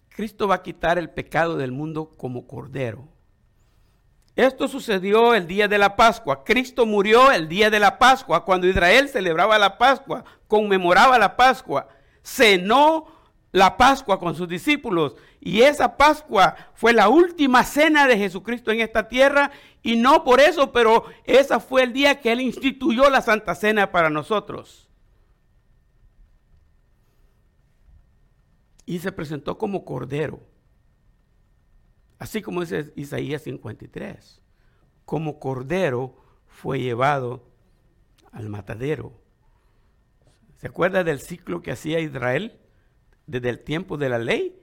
[0.10, 3.08] Cristo va a quitar el pecado del mundo como cordero.
[4.36, 6.44] Esto sucedió el día de la Pascua.
[6.44, 11.88] Cristo murió el día de la Pascua, cuando Israel celebraba la Pascua, conmemoraba la Pascua,
[12.24, 13.08] cenó
[13.52, 15.16] la Pascua con sus discípulos.
[15.42, 19.52] Y esa Pascua fue la última cena de Jesucristo en esta tierra.
[19.82, 23.92] Y no por eso, pero ese fue el día que Él instituyó la Santa Cena
[23.92, 24.88] para nosotros.
[28.86, 30.52] Y se presentó como cordero
[32.22, 34.44] Así como dice Isaías 53,
[35.06, 37.50] como cordero fue llevado
[38.32, 39.20] al matadero.
[40.58, 42.60] ¿Se acuerda del ciclo que hacía Israel
[43.26, 44.61] desde el tiempo de la ley?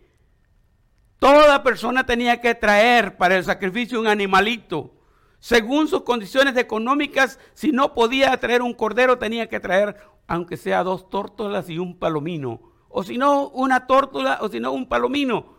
[1.19, 4.95] Toda persona tenía que traer para el sacrificio un animalito.
[5.41, 10.83] Según sus condiciones económicas, si no podía traer un cordero, tenía que traer, aunque sea
[10.83, 12.61] dos tórtolas y un palomino.
[12.89, 15.59] O si no, una tórtola, o si no, un palomino.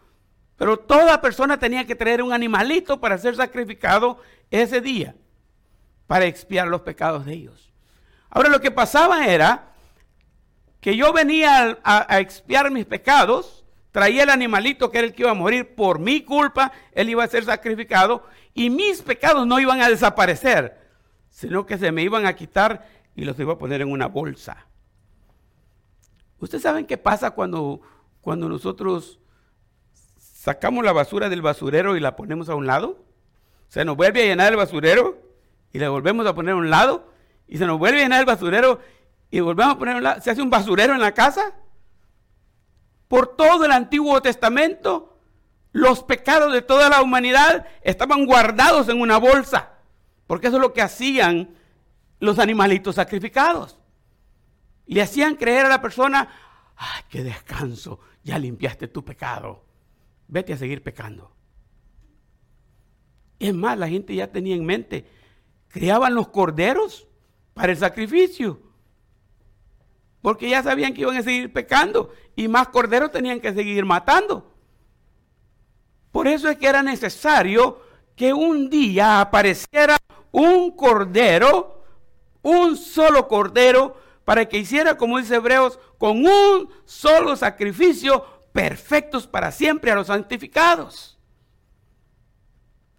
[0.57, 4.19] Pero toda persona tenía que traer un animalito para ser sacrificado
[4.51, 5.15] ese día,
[6.05, 7.71] para expiar los pecados de ellos.
[8.29, 9.73] Ahora lo que pasaba era
[10.81, 13.58] que yo venía a, expiar mis pecados,
[13.91, 17.23] traía el animalito que era el que iba a morir por mi culpa, él iba
[17.23, 20.79] a ser sacrificado y mis pecados no iban a desaparecer,
[21.29, 24.67] sino que se me iban a quitar y los iba a poner en una bolsa.
[26.39, 27.81] ¿Ustedes saben qué pasa cuando,
[28.21, 29.19] cuando nosotros
[30.17, 33.03] sacamos la basura del basurero y la ponemos a un lado,
[33.67, 35.21] se nos vuelve a llenar el basurero
[35.71, 37.11] y la volvemos a poner a un lado,
[37.47, 38.79] y se nos vuelve a llenar el basurero
[39.31, 40.21] y volvemos a poner a un lado.
[40.21, 41.53] Se hace un basurero en la casa.
[43.09, 45.19] Por todo el Antiguo Testamento,
[45.73, 49.73] los pecados de toda la humanidad estaban guardados en una bolsa,
[50.27, 51.57] porque eso es lo que hacían
[52.21, 53.77] los animalitos sacrificados.
[54.85, 56.29] Le hacían creer a la persona,
[56.77, 59.67] ay, qué descanso, ya limpiaste tu pecado
[60.29, 61.35] vete a seguir pecando.
[63.39, 65.05] Es más, la gente ya tenía en mente,
[65.67, 67.07] criaban los corderos
[67.53, 68.61] para el sacrificio.
[70.21, 74.53] Porque ya sabían que iban a seguir pecando y más corderos tenían que seguir matando.
[76.11, 77.81] Por eso es que era necesario
[78.15, 79.97] que un día apareciera
[80.31, 81.83] un cordero,
[82.41, 89.51] un solo cordero, para que hiciera, como dice Hebreos, con un solo sacrificio perfectos para
[89.51, 91.17] siempre a los santificados.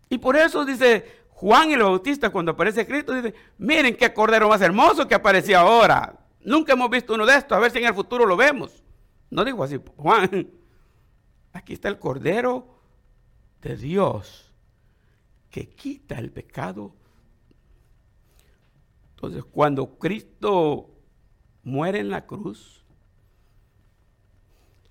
[0.09, 4.61] Y por eso dice Juan el Bautista cuando aparece Cristo, dice, miren qué cordero más
[4.61, 6.19] hermoso que apareció ahora.
[6.43, 8.83] Nunca hemos visto uno de estos, a ver si en el futuro lo vemos.
[9.31, 10.51] No digo así, Juan,
[11.53, 12.81] aquí está el cordero
[13.61, 14.53] de Dios
[15.51, 16.95] que quita el pecado.
[19.15, 20.91] Entonces, cuando Cristo
[21.63, 22.85] muere en la cruz,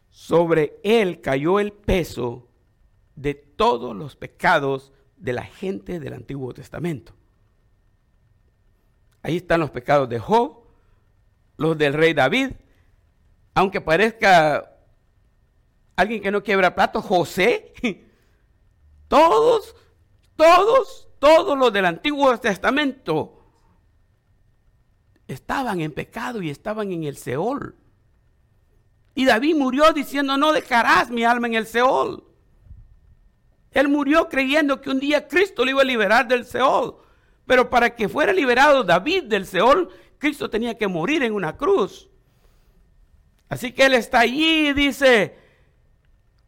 [0.10, 2.47] sobre él cayó el peso
[3.16, 7.14] de todos los pecados de la gente del Antiguo Testamento.
[9.22, 10.59] Ahí están los pecados de Job,
[11.60, 12.51] los del rey David,
[13.53, 14.78] aunque parezca
[15.95, 17.74] alguien que no quiebra plato, José,
[19.10, 19.76] todos,
[20.38, 23.43] todos, todos los del Antiguo Testamento
[25.28, 27.76] estaban en pecado y estaban en el Seol.
[29.14, 32.24] Y David murió diciendo, no dejarás mi alma en el Seol.
[33.72, 36.95] Él murió creyendo que un día Cristo lo iba a liberar del Seol.
[37.45, 39.89] Pero para que fuera liberado David del Seol,
[40.20, 42.09] Cristo tenía que morir en una cruz.
[43.47, 45.36] Así que Él está allí y dice,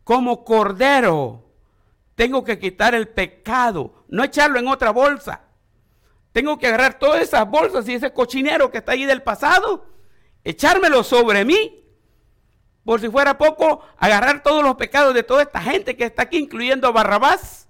[0.04, 1.50] como cordero,
[2.16, 5.46] tengo que quitar el pecado, no echarlo en otra bolsa.
[6.32, 9.88] Tengo que agarrar todas esas bolsas y ese cochinero que está ahí del pasado,
[10.44, 11.84] echármelo sobre mí.
[12.84, 16.38] Por si fuera poco, agarrar todos los pecados de toda esta gente que está aquí,
[16.38, 17.68] incluyendo a Barrabás,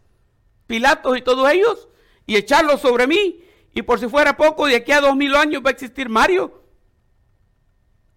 [0.67, 1.89] Pilatos y todos ellos,
[2.25, 3.43] y echarlos sobre mí.
[3.73, 6.63] Y por si fuera poco, de aquí a dos mil años va a existir Mario.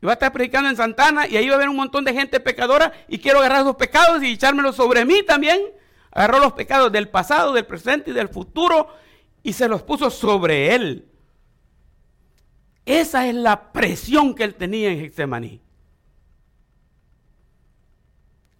[0.03, 2.13] Y va a estar predicando en Santana y ahí va a haber un montón de
[2.13, 5.61] gente pecadora y quiero agarrar esos pecados y echármelos sobre mí también.
[6.11, 8.89] Agarró los pecados del pasado, del presente y del futuro
[9.43, 11.09] y se los puso sobre él.
[12.87, 15.61] Esa es la presión que él tenía en Getsemaní.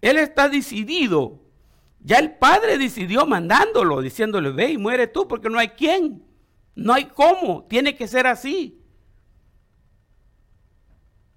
[0.01, 1.39] Él está decidido.
[1.99, 6.24] Ya el padre decidió mandándolo, diciéndole, ve y muere tú, porque no hay quien.
[6.75, 7.63] No hay cómo.
[7.63, 8.81] Tiene que ser así.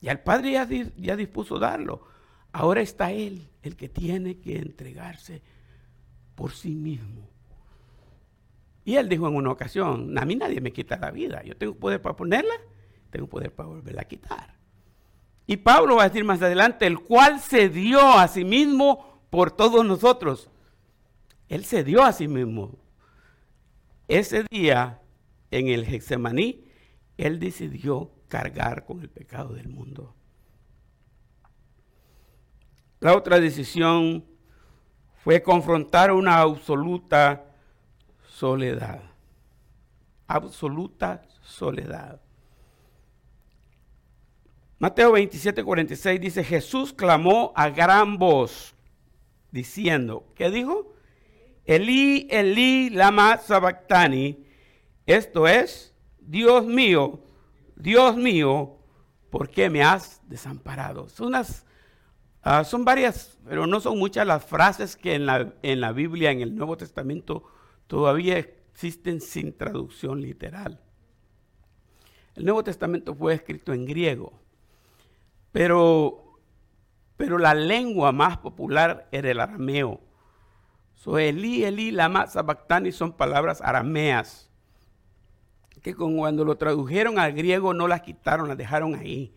[0.01, 2.07] Ya el padre ya, ya dispuso darlo.
[2.53, 5.43] Ahora está él, el que tiene que entregarse
[6.35, 7.29] por sí mismo.
[8.85, 11.75] Y él dijo en una ocasión, a mí nadie me quita la vida, yo tengo
[11.75, 12.55] poder para ponerla,
[13.11, 14.55] tengo poder para volverla a quitar.
[15.47, 19.51] Y Pablo va a decir más adelante, el cual se dio a sí mismo por
[19.51, 20.49] todos nosotros.
[21.49, 22.79] Él se dio a sí mismo.
[24.07, 25.01] Ese día,
[25.51, 26.65] en el Hexemaní,
[27.17, 30.15] él decidió cargar con el pecado del mundo.
[33.01, 34.25] La otra decisión
[35.23, 37.45] fue confrontar una absoluta
[38.27, 39.03] soledad.
[40.27, 42.21] Absoluta soledad.
[44.79, 48.75] Mateo 27, 46 dice, Jesús clamó a gran voz,
[49.51, 50.95] diciendo, ¿qué dijo?
[51.65, 54.45] Elí, Elí, lama sabactani.
[55.09, 57.21] Esto es, Dios mío,
[57.77, 58.77] Dios mío,
[59.31, 61.09] ¿por qué me has desamparado?
[61.09, 61.65] Son, unas,
[62.43, 66.31] ah, son varias, pero no son muchas las frases que en la, en la Biblia,
[66.31, 67.45] en el Nuevo Testamento,
[67.87, 70.79] todavía existen sin traducción literal.
[72.35, 74.39] El Nuevo Testamento fue escrito en griego,
[75.53, 76.39] pero,
[77.17, 80.03] pero la lengua más popular era el arameo.
[80.97, 84.48] So, Elí, Elí, lama sabactani son palabras arameas,
[85.95, 89.35] cuando lo tradujeron al griego no las quitaron, las dejaron ahí.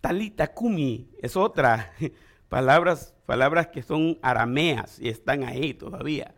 [0.00, 1.92] Talita kumi es otra,
[2.48, 6.34] palabras, palabras que son arameas y están ahí todavía.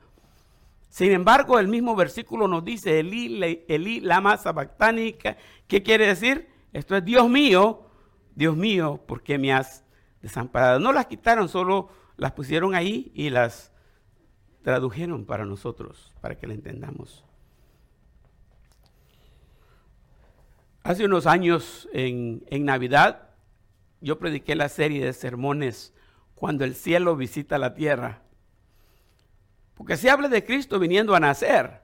[0.89, 5.36] Sin embargo, el mismo versículo nos dice, Elí, Elí lama sabactánica.
[5.66, 6.49] ¿Qué quiere decir?
[6.72, 7.86] Esto es Dios mío,
[8.34, 9.84] Dios mío, ¿por qué me has
[10.22, 10.78] desamparado?
[10.78, 13.72] No las quitaron, solo las pusieron ahí y las
[14.62, 17.24] tradujeron para nosotros, para que la entendamos.
[20.89, 23.28] Hace unos años, en, en Navidad,
[24.01, 25.93] yo prediqué la serie de sermones
[26.34, 28.22] cuando el cielo visita la tierra.
[29.74, 31.82] Porque se habla de Cristo viniendo a nacer,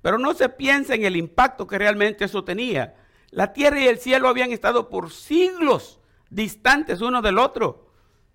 [0.00, 2.94] pero no se piensa en el impacto que realmente eso tenía.
[3.30, 7.90] La tierra y el cielo habían estado por siglos distantes uno del otro.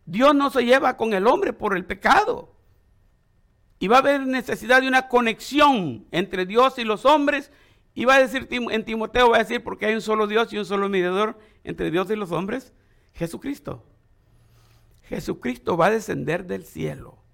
[0.06, 2.54] Dios no se lleva con el hombre por el pecado.
[3.80, 7.50] Y va a haber necesidad de una conexión entre Dios y los hombres.
[7.96, 10.60] Y va a decir en Timoteo, va a decir, porque hay un solo Dios y
[10.60, 12.74] un solo mediador entre Dios y los hombres,
[13.14, 13.84] Jesucristo.
[15.04, 17.26] Jesucristo va a descender del cielo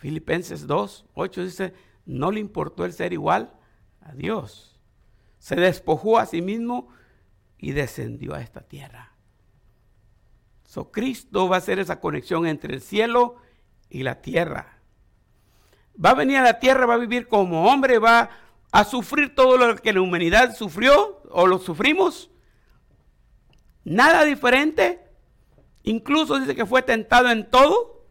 [0.00, 1.74] Filipenses 2, 8 dice,
[2.06, 3.52] no le importó el ser igual
[4.00, 4.80] a Dios.
[5.38, 6.88] Se despojó a sí mismo
[7.58, 9.12] y descendió a esta tierra.
[10.64, 13.36] So, Cristo va a hacer esa conexión entre el cielo
[13.90, 14.78] y la tierra.
[16.02, 18.30] Va a venir a la tierra, va a vivir como hombre, va
[18.72, 22.30] a sufrir todo lo que la humanidad sufrió o lo sufrimos.
[23.84, 25.00] Nada diferente.
[25.82, 28.06] Incluso dice que fue tentado en todo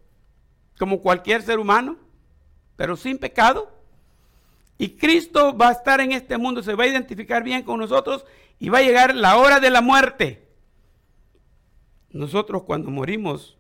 [0.78, 1.98] como cualquier ser humano,
[2.76, 3.72] pero sin pecado.
[4.78, 8.26] Y Cristo va a estar en este mundo, se va a identificar bien con nosotros
[8.60, 10.48] y va a llegar la hora de la muerte.
[12.12, 13.58] Nosotros cuando morimos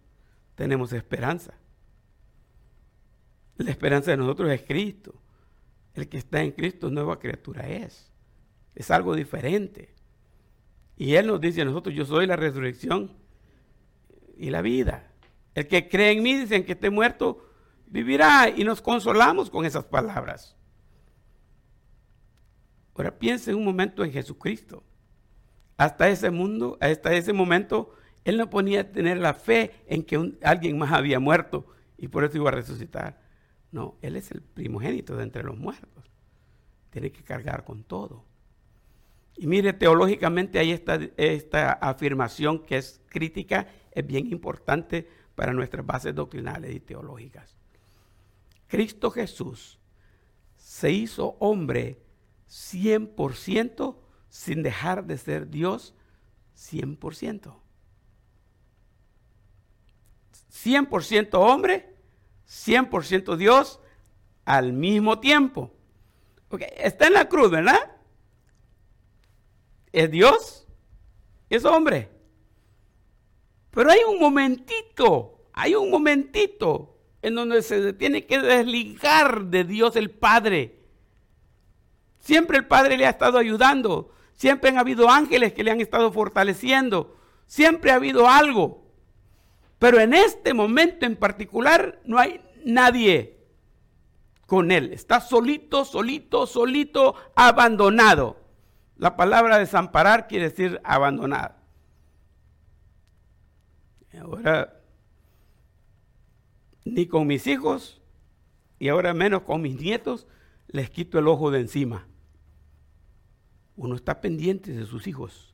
[0.55, 1.53] tenemos esperanza.
[3.57, 5.13] La esperanza de nosotros es Cristo.
[5.93, 8.11] El que está en Cristo, nueva criatura es.
[8.75, 9.93] Es algo diferente.
[10.95, 13.11] Y Él nos dice a nosotros, yo soy la resurrección
[14.37, 15.11] y la vida.
[15.55, 17.45] El que cree en mí, dicen que esté muerto,
[17.87, 18.49] vivirá.
[18.49, 20.55] Y nos consolamos con esas palabras.
[22.95, 24.83] Ahora piense un momento en Jesucristo.
[25.77, 27.93] Hasta ese mundo, hasta ese momento,
[28.25, 31.65] él no ponía tener la fe en que alguien más había muerto
[31.97, 33.21] y por eso iba a resucitar.
[33.71, 36.05] No, él es el primogénito de entre los muertos.
[36.89, 38.25] Tiene que cargar con todo.
[39.35, 45.85] Y mire, teológicamente hay esta, esta afirmación que es crítica, es bien importante para nuestras
[45.85, 47.55] bases doctrinales y teológicas.
[48.67, 49.79] Cristo Jesús
[50.57, 52.01] se hizo hombre
[52.49, 53.97] 100%
[54.29, 55.95] sin dejar de ser Dios
[56.55, 57.55] 100%.
[60.51, 61.95] 100% hombre,
[62.49, 63.79] 100% Dios
[64.45, 65.71] al mismo tiempo.
[66.77, 67.95] está en la cruz, ¿verdad?
[69.91, 70.67] Es Dios,
[71.49, 72.09] es hombre.
[73.71, 79.95] Pero hay un momentito, hay un momentito en donde se tiene que desligar de Dios
[79.95, 80.79] el Padre.
[82.19, 86.11] Siempre el Padre le ha estado ayudando, siempre han habido ángeles que le han estado
[86.11, 88.88] fortaleciendo, siempre ha habido algo.
[89.79, 93.39] Pero en este momento en particular no hay nadie
[94.45, 94.91] con él.
[94.91, 98.37] Está solito, solito, solito, abandonado.
[98.97, 101.57] La palabra desamparar quiere decir abandonar.
[104.19, 104.81] Ahora,
[106.83, 108.01] ni con mis hijos
[108.79, 110.27] y ahora menos con mis nietos
[110.67, 112.05] les quito el ojo de encima.
[113.77, 115.48] Uno está pendiente de sus hijos.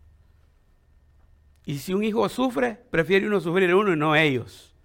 [1.65, 4.75] Y si un hijo sufre, prefiere uno sufrir uno y no ellos.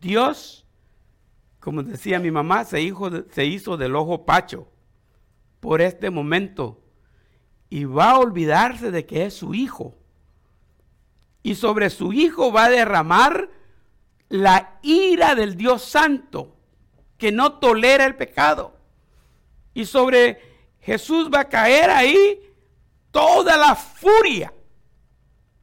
[0.00, 0.64] Dios,
[1.58, 4.68] como decía mi mamá, se hizo, se hizo del ojo pacho
[5.58, 6.80] por este momento
[7.68, 9.96] y va a olvidarse de que es su hijo.
[11.42, 13.50] Y sobre su hijo va a derramar
[14.28, 16.56] la ira del Dios Santo,
[17.18, 18.76] que no tolera el pecado.
[19.74, 20.40] Y sobre
[20.80, 22.40] Jesús va a caer ahí
[23.10, 24.52] toda la furia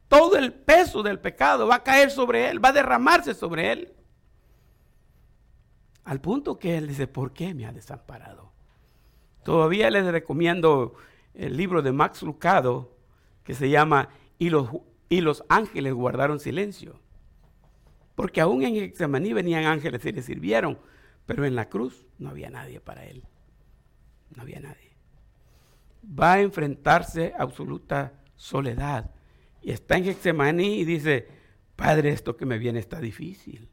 [0.08, 3.92] todo el peso del pecado va a caer sobre él, va a derramarse sobre él.
[6.04, 8.50] Al punto que él dice, ¿por qué me ha desamparado?
[9.44, 10.94] Todavía les recomiendo
[11.34, 12.96] el libro de Max Lucado
[13.44, 14.70] que se llama Y los,
[15.10, 17.00] y los ángeles guardaron silencio.
[18.14, 20.78] Porque aún en Getsemaní venían ángeles y le sirvieron,
[21.26, 23.24] pero en la cruz no había nadie para él.
[24.34, 24.96] No había nadie.
[26.02, 29.10] Va a enfrentarse a absoluta soledad
[29.62, 31.28] y está en Getsemaní y dice,
[31.76, 33.70] Padre, esto que me viene está difícil.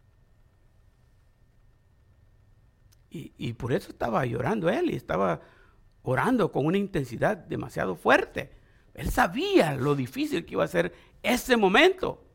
[3.10, 5.42] Y, y, por eso estaba llorando él y estaba
[6.04, 8.52] orando con una intensidad demasiado fuerte.
[8.94, 12.26] Él sabía lo difícil que iba a ser ese momento.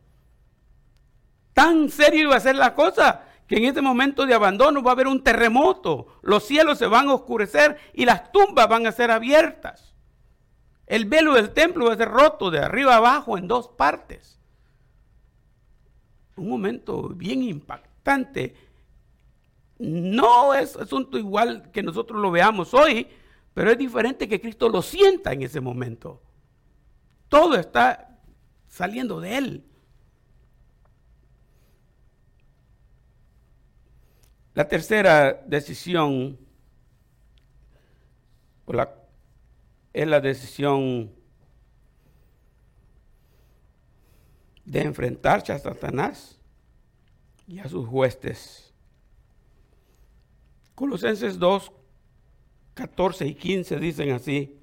[1.53, 4.95] Tan serio iba a ser la cosa que en ese momento de abandono va a
[4.95, 9.11] haber un terremoto, los cielos se van a oscurecer y las tumbas van a ser
[9.11, 9.90] abiertas.
[10.91, 14.41] El velo del templo ser roto de arriba abajo en dos partes.
[16.35, 18.57] Un momento bien impactante.
[19.79, 23.07] No es asunto igual que nosotros lo veamos hoy,
[23.55, 26.21] pero es diferente que Cristo lo sienta en ese momento.
[27.29, 28.19] Todo está
[28.67, 29.65] saliendo de Él.
[34.55, 36.37] La tercera decisión,
[38.65, 39.00] o la
[39.93, 41.11] es la decisión
[44.65, 46.39] de enfrentarse a Satanás
[47.47, 48.73] y a sus huestes.
[50.75, 51.73] Colosenses 2,
[52.75, 54.61] 14 y 15 dicen así,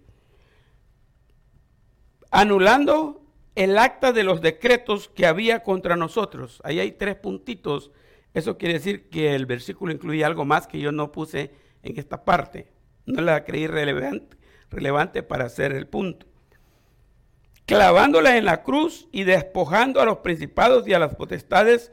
[2.32, 3.22] anulando
[3.56, 6.62] el acta de los decretos que había contra nosotros.
[6.64, 7.92] Ahí hay tres puntitos.
[8.34, 11.52] Eso quiere decir que el versículo incluye algo más que yo no puse
[11.82, 12.72] en esta parte.
[13.06, 14.37] No la creí relevante,
[14.70, 16.26] relevante para hacer el punto.
[17.66, 21.92] Clavándola en la cruz y despojando a los principados y a las potestades,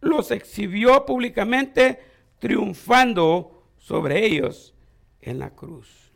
[0.00, 2.00] los exhibió públicamente,
[2.38, 4.74] triunfando sobre ellos
[5.22, 6.12] en la cruz.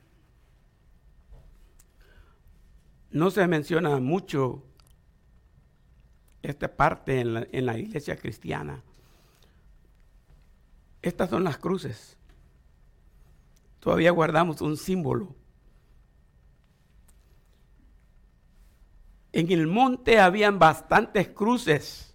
[3.11, 4.65] No se menciona mucho
[6.43, 8.83] esta parte en la iglesia cristiana.
[11.01, 12.19] Estas son las cruces.
[13.81, 15.38] Todavía guardamos un símbolo
[19.33, 22.15] En el monte habían bastantes cruces.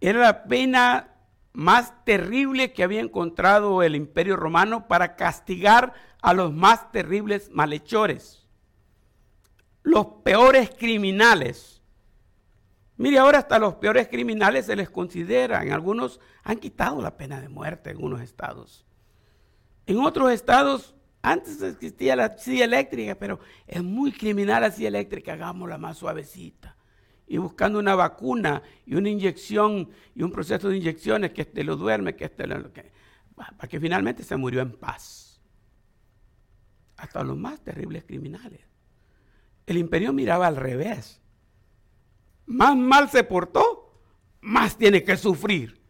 [0.00, 1.14] Era la pena
[1.52, 8.46] más terrible que había encontrado el imperio romano para castigar a los más terribles malhechores,
[9.82, 11.82] los peores criminales.
[12.96, 15.62] Mire, ahora hasta los peores criminales se les considera.
[15.62, 18.84] En algunos han quitado la pena de muerte en unos estados.
[19.86, 20.93] En otros estados,
[21.24, 26.76] antes existía la silla eléctrica, pero es muy criminal la silla eléctrica, hagámosla más suavecita.
[27.26, 31.76] Y buscando una vacuna y una inyección y un proceso de inyecciones que este lo
[31.76, 32.72] duerme, que este lo...
[32.72, 32.92] Que,
[33.34, 35.40] para que finalmente se murió en paz.
[36.96, 38.60] Hasta los más terribles criminales.
[39.66, 41.20] El imperio miraba al revés
[42.46, 44.00] más mal se portó,
[44.40, 45.80] más tiene que sufrir.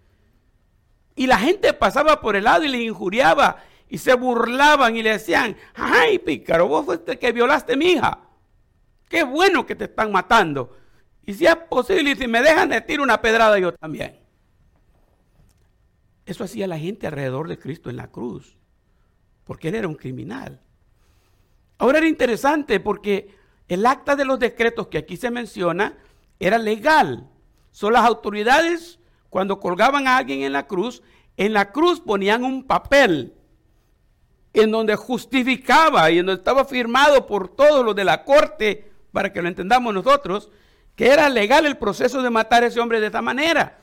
[1.17, 5.11] Y la gente pasaba por el lado y le injuriaba y se burlaban y le
[5.11, 8.21] decían, ay pícaro, vos fuiste el que violaste a mi hija.
[9.09, 10.77] Qué bueno que te están matando.
[11.27, 14.21] Y si es posible, y si me dejan de tirar una pedrada yo también.
[16.27, 18.57] Eso hacía la gente alrededor de Cristo en la cruz,
[19.45, 20.61] porque él era un criminal.
[21.79, 23.35] Ahora era interesante porque
[23.69, 25.99] el acta de los decretos que aquí se menciona
[26.39, 27.29] era legal.
[27.71, 31.03] Son las autoridades, cuando colgaban a alguien en la cruz,
[31.37, 33.35] en la cruz ponían un papel
[34.55, 39.33] en donde justificaba y en donde estaba firmado por todos los de la corte, para
[39.33, 40.51] que lo entendamos nosotros,
[40.97, 43.79] que era legal el proceso de matar a ese hombre de esta manera.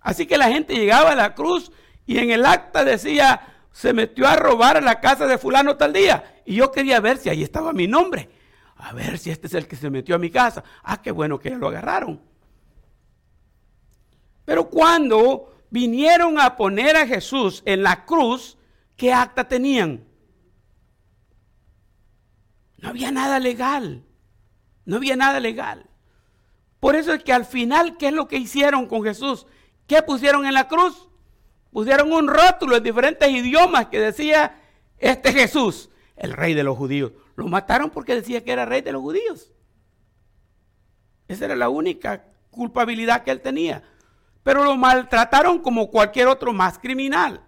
[0.00, 1.72] Así que la gente llegaba a la cruz
[2.06, 3.40] y en el acta decía,
[3.72, 6.42] se metió a robar a la casa de fulano tal día.
[6.44, 8.28] Y yo quería ver si ahí estaba mi nombre
[8.82, 10.64] a ver si este es el que se metió a mi casa.
[10.82, 12.20] Ah, qué bueno que lo agarraron.
[14.44, 18.56] Pero cuando vinieron a poner a Jesús en la cruz,
[19.00, 20.04] ¿qué acta tenían?
[22.76, 24.04] No había nada legal.
[24.84, 25.88] No había nada legal.
[26.80, 29.46] Por eso es que al final, ¿qué es lo que hicieron con Jesús?
[29.86, 31.08] ¿Qué pusieron en la cruz?
[31.70, 34.60] Pusieron un rótulo en diferentes idiomas que decía,
[34.98, 37.12] este Jesús, el rey de los judíos.
[37.36, 39.50] Lo mataron porque decía que era rey de los judíos.
[41.26, 43.82] Esa era la única culpabilidad que él tenía.
[44.42, 47.42] Pero lo maltrataron como cualquier otro más criminal.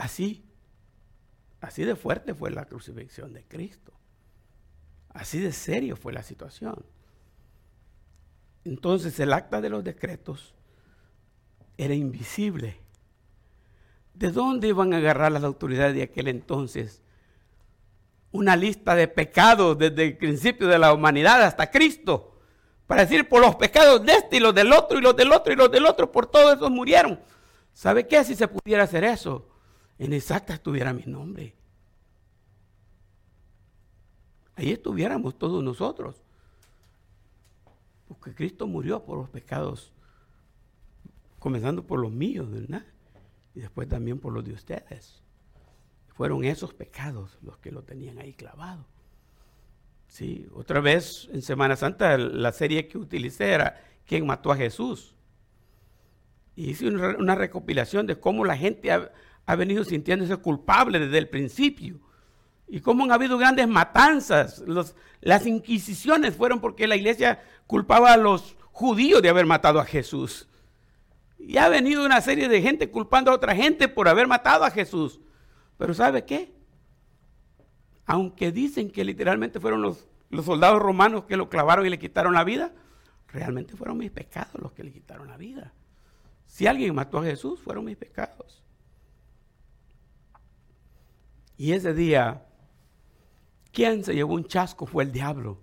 [0.00, 0.44] Así,
[1.60, 3.92] así de fuerte fue la crucifixión de Cristo.
[5.10, 6.84] Así de serio fue la situación.
[8.64, 10.54] Entonces el acta de los decretos
[11.76, 12.78] era invisible
[14.20, 17.02] ¿De dónde iban a agarrar las autoridades de aquel entonces?
[18.32, 22.38] Una lista de pecados desde el principio de la humanidad hasta Cristo.
[22.86, 25.54] Para decir por los pecados de este y los del otro y los del otro
[25.54, 27.18] y los del otro, por todos esos murieron.
[27.72, 28.22] ¿Sabe qué?
[28.22, 29.48] Si se pudiera hacer eso,
[30.04, 31.54] en exacta estuviera mi nombre.
[34.56, 36.22] Ahí estuviéramos todos nosotros.
[38.08, 39.92] Porque Cristo murió por los pecados,
[41.38, 42.84] comenzando por los míos, ¿verdad?
[43.54, 45.22] y después también por los de ustedes.
[46.08, 48.84] Fueron esos pecados los que lo tenían ahí clavado.
[50.08, 55.14] Sí, otra vez en Semana Santa la serie que utilicé era ¿Quién mató a Jesús?
[56.56, 58.90] Y hice una, recopilación de cómo la gente
[59.50, 62.00] ha, venido sintiéndose culpable desde el principio.
[62.68, 64.62] Y cómo han habido grandes matanzas.
[65.20, 70.48] Las inquisiciones fueron porque la iglesia culpaba a los judíos de haber matado a Jesús.
[71.38, 74.70] Y ha venido una serie de gente culpando a otra gente por haber matado a
[74.70, 75.20] Jesús.
[75.78, 76.54] Pero ¿sabe qué?
[78.06, 82.34] Aunque dicen que literalmente fueron los, los soldados romanos que lo clavaron y le quitaron
[82.34, 82.72] la vida,
[83.28, 85.72] realmente fueron mis pecados los que le quitaron la vida.
[86.46, 88.62] Si alguien mató a Jesús, fueron mis pecados.
[91.60, 92.46] Y ese día,
[93.70, 94.86] ¿quién se llevó un chasco?
[94.86, 95.60] Fue el diablo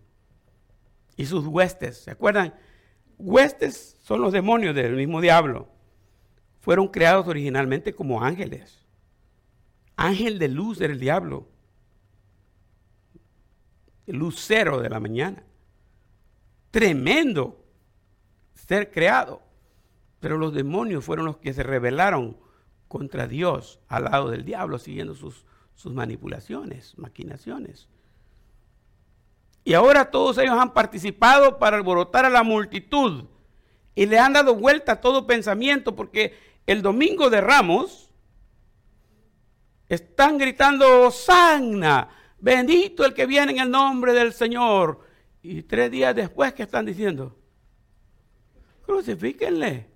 [1.15, 1.97] y sus huestes.
[1.97, 2.53] ¿Se acuerdan?
[3.17, 5.67] huestes son los demonios del mismo diablo.
[6.59, 8.85] Fueron creados originalmente como ángeles.
[9.95, 11.47] Ángel de luz era el diablo.
[14.05, 15.43] El lucero de la mañana.
[16.69, 17.65] Tremendo
[18.53, 19.41] ser creado.
[20.19, 22.37] Pero los demonios fueron los que se rebelaron
[22.87, 25.43] contra Dios al lado del diablo, siguiendo sus,
[25.77, 27.87] sus manipulaciones, maquinaciones.
[29.63, 33.25] Y ahora todos ellos han participado para alborotar a la multitud
[33.93, 38.11] y le han dado vuelta a todo pensamiento porque el domingo de Ramos
[39.87, 42.09] están gritando, Sanna,
[42.39, 45.01] bendito el que viene en el nombre del Señor.
[45.43, 47.37] Y tres días después, ¿qué están diciendo?
[48.83, 49.91] Crucifíquenle.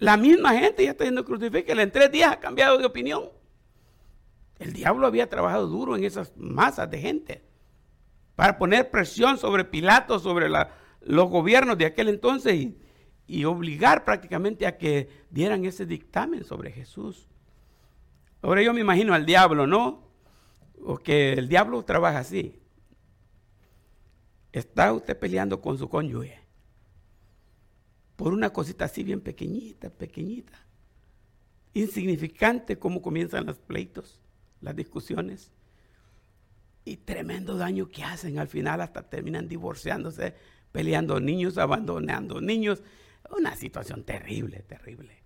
[0.00, 1.82] La misma gente ya está diciendo crucifíquenle.
[1.82, 3.37] En tres días ha cambiado de opinión.
[4.58, 7.42] El diablo había trabajado duro en esas masas de gente
[8.34, 12.68] para poner presión sobre Pilato, sobre los gobiernos de aquel entonces
[13.26, 17.28] y, obligar prácticamente a que dieran ese dictamen sobre Jesús.
[18.40, 20.08] Ahora yo me imagino al diablo, ¿no?
[20.82, 22.58] O que el diablo trabaja así.
[24.52, 26.48] Está usted peleando con su cónyuge
[28.18, 30.58] por una cosita así bien pequeñita, pequeñita.
[31.72, 34.20] Insignificante cómo comienzan los pleitos,
[34.60, 35.52] las discusiones.
[36.84, 38.38] Y tremendo daño que hacen.
[38.38, 40.34] Al final hasta terminan divorciándose,
[40.72, 42.82] peleando niños, abandonando niños.
[43.30, 45.22] Una situación terrible, terrible.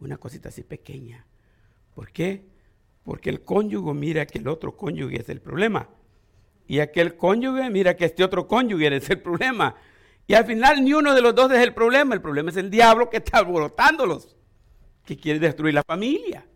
[0.00, 1.26] Una cosita así pequeña.
[1.94, 2.46] ¿Por qué?
[3.04, 5.88] Porque el cónyuge mira que el otro cónyuge es el problema.
[6.66, 9.74] Y aquel cónyuge mira que este otro cónyuge es el problema.
[10.26, 12.14] Y al final ni uno de los dos es el problema.
[12.14, 14.36] El problema es el diablo que está alborotándolos,
[15.04, 16.46] que quiere destruir la familia.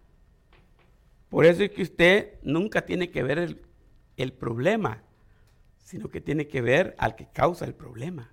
[1.32, 3.56] Por eso es que usted nunca tiene que ver
[4.18, 5.02] el, problema,
[5.78, 8.30] sino que tiene que ver al que causa el problema.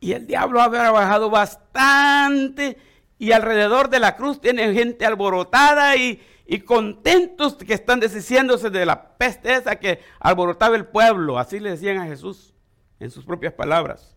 [0.00, 2.78] Y el diablo ha trabajado bastante
[3.16, 8.84] y alrededor de la cruz tiene gente alborotada y, y contentos que están deshaciéndose de
[8.84, 11.38] la peste esa que alborotaba el pueblo.
[11.38, 12.54] Así le decían a Jesús
[12.98, 14.16] en sus propias palabras.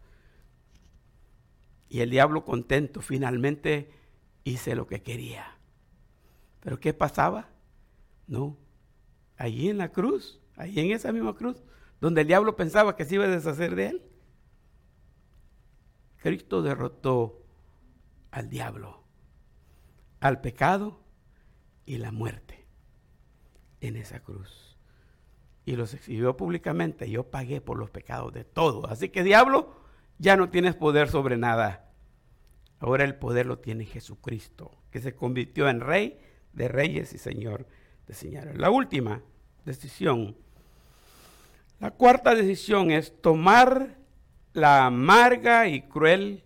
[1.89, 3.91] Y el diablo contento finalmente
[4.43, 5.54] hice lo que quería.
[6.65, 7.47] Pero ¿qué pasaba?
[8.25, 8.57] No,
[9.37, 11.63] allí en la cruz, allí en esa misma cruz,
[12.01, 14.01] donde el diablo pensaba que se iba a deshacer de él,
[16.17, 17.45] Cristo derrotó
[18.31, 19.03] al diablo,
[20.19, 21.03] al pecado
[21.85, 22.65] y la muerte
[23.79, 24.79] en esa cruz.
[25.65, 27.11] Y los exhibió públicamente.
[27.11, 28.89] Yo pagué por los pecados de todos.
[28.89, 29.75] Así que diablo,
[30.17, 31.91] ya no tienes poder sobre nada.
[32.79, 36.24] Ahora el poder lo tiene Jesucristo, que se convirtió en rey
[36.55, 37.65] de reyes y señor
[38.07, 38.57] de señores.
[38.57, 39.21] La última
[39.65, 40.35] decisión.
[41.79, 43.95] La cuarta decisión es tomar
[44.53, 46.43] la amarga y cruel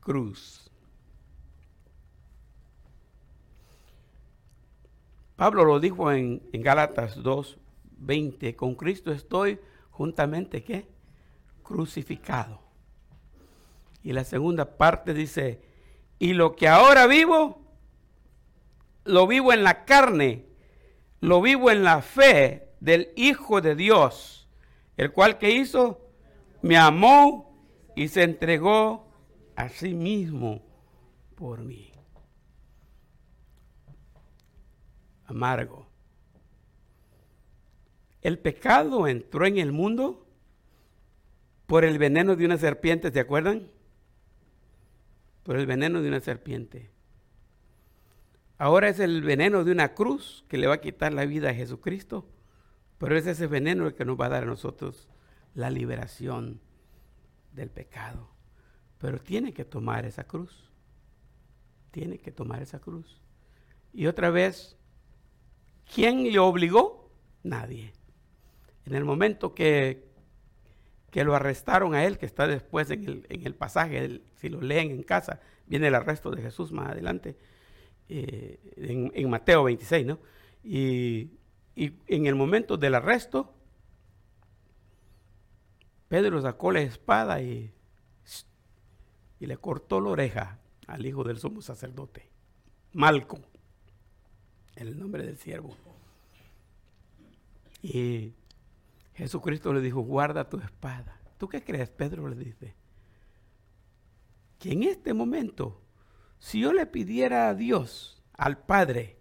[0.00, 0.70] cruz.
[5.36, 7.58] Pablo lo dijo en, en Gálatas 2,
[7.98, 9.60] 20, con Cristo estoy
[9.90, 10.88] juntamente, ¿qué?
[11.62, 12.60] Crucificado.
[14.02, 15.60] Y la segunda parte dice,
[16.18, 17.67] y lo que ahora vivo,
[19.08, 20.46] lo vivo en la carne,
[21.20, 24.48] lo vivo en la fe del Hijo de Dios,
[24.96, 26.08] el cual que hizo
[26.62, 29.10] me amó y se entregó
[29.56, 30.62] a sí mismo
[31.34, 31.92] por mí.
[35.24, 35.88] Amargo.
[38.22, 40.26] El pecado entró en el mundo
[41.66, 43.70] por el veneno de una serpiente, ¿se acuerdan?
[45.42, 46.90] Por el veneno de una serpiente.
[48.58, 51.54] Ahora es el veneno de una cruz que le va a quitar la vida a
[51.54, 52.28] Jesucristo,
[52.98, 55.08] pero es ese veneno el que nos va a dar a nosotros
[55.54, 56.60] la liberación
[57.52, 58.28] del pecado.
[58.98, 60.72] Pero tiene que tomar esa cruz.
[61.92, 63.22] Tiene que tomar esa cruz.
[63.92, 64.76] Y otra vez,
[65.94, 67.12] ¿quién le obligó?
[67.44, 67.92] Nadie.
[68.86, 70.08] En el momento que,
[71.12, 74.60] que lo arrestaron a él, que está después en el, en el pasaje, si lo
[74.60, 77.36] leen en casa, viene el arresto de Jesús más adelante,
[78.08, 80.18] eh, en, en, Mateo 26, ¿no?
[80.64, 81.30] Y,
[81.76, 83.54] en el momento del arresto,
[86.08, 87.72] Pedro sacó la espada y,
[89.38, 92.28] y le cortó la oreja al hijo del sumo sacerdote,
[92.94, 93.38] Malco,
[94.74, 95.76] el nombre del siervo.
[97.82, 98.32] Y
[99.14, 101.20] Jesucristo le dijo, guarda tu espada.
[101.38, 101.90] ¿Tú qué crees?
[101.90, 102.74] Pedro le dice,
[104.58, 105.80] que en este momento,
[106.38, 109.18] si yo le pidiera a Dios, al Padre,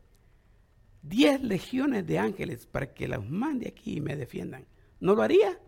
[1.01, 4.65] diez legiones de ángeles para que los mande aquí y me defiendan,
[4.99, 5.59] ¿no lo haría?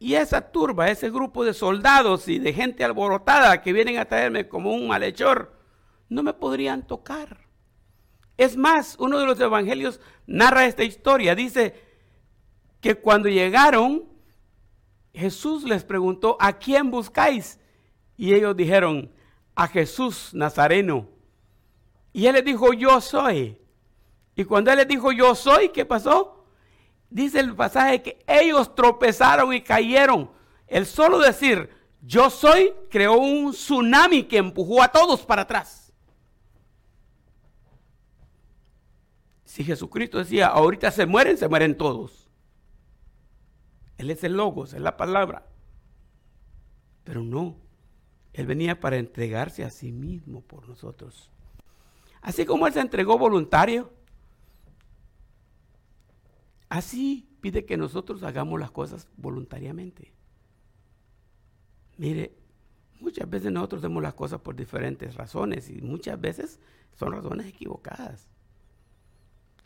[0.00, 4.48] Y esa turba, ese grupo de soldados y de gente alborotada que vienen a traerme
[4.48, 5.52] como un malhechor,
[6.08, 7.48] no me podrían tocar.
[8.36, 11.34] Es más, uno de los evangelios narra esta historia.
[11.34, 11.74] Dice
[12.80, 14.04] que cuando llegaron,
[15.12, 17.58] Jesús les preguntó, ¿a quién buscáis?
[18.18, 19.10] Y ellos dijeron,
[19.54, 21.08] a Jesús Nazareno.
[22.12, 23.58] Y él les dijo, yo soy.
[24.34, 26.38] Y cuando él les dijo, yo soy, ¿qué pasó?
[27.10, 30.30] dice el pasaje que ellos tropezaron y cayeron.
[30.66, 31.70] El solo decir,
[32.02, 35.92] yo soy, creó un tsunami que empujó a todos para atrás.
[39.44, 42.28] Si Jesucristo decía, ahorita se mueren, se mueren todos.
[43.96, 45.46] Él es el logos, es la palabra.
[47.02, 47.56] Pero no,
[48.38, 51.30] Él venía para entregarse a sí mismo por nosotros.
[52.22, 53.90] Así como Él se entregó voluntario,
[56.68, 60.12] Así pide que nosotros hagamos las cosas voluntariamente.
[61.96, 62.36] Mire,
[63.00, 66.60] muchas veces nosotros hacemos las cosas por diferentes razones y muchas veces
[66.94, 68.28] son razones equivocadas.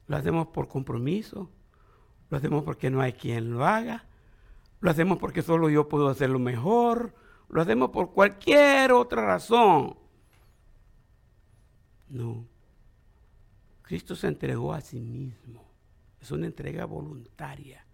[0.06, 1.50] Lo hacemos por compromiso,
[2.30, 4.06] lo hacemos porque no hay quien lo haga,
[4.80, 7.14] lo hacemos porque solo yo puedo hacerlo mejor,
[7.52, 9.94] lo hacemos por cualquier otra razón.
[12.08, 12.46] No.
[13.82, 15.62] Cristo se entregó a sí mismo.
[16.18, 17.86] Es una entrega voluntaria.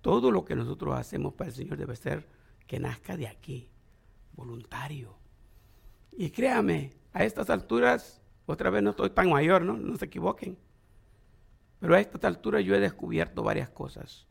[0.00, 2.26] Todo lo que nosotros hacemos para el Señor debe ser
[2.66, 3.68] que nazca de aquí,
[4.32, 5.18] voluntario.
[6.12, 9.76] Y créame, a estas alturas, otra vez no estoy tan mayor, ¿no?
[9.76, 10.56] No se equivoquen.
[11.78, 14.26] Pero a estas alturas yo he descubierto varias cosas.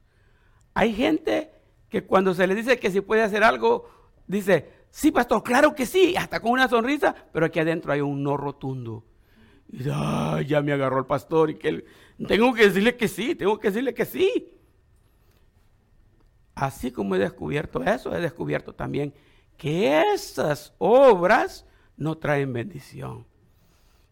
[0.74, 1.52] Hay gente
[1.90, 5.86] que cuando se le dice que si puede hacer algo, dice, sí, pastor, claro que
[5.86, 9.06] sí, hasta con una sonrisa, pero aquí adentro hay un no rotundo.
[9.72, 11.86] Y ya me agarró el pastor y que
[12.28, 14.52] tengo que decirle que sí, tengo que decirle que sí.
[16.54, 19.14] Así como he descubierto eso, he descubierto también
[19.58, 21.66] que esas obras
[21.98, 23.26] no traen bendición.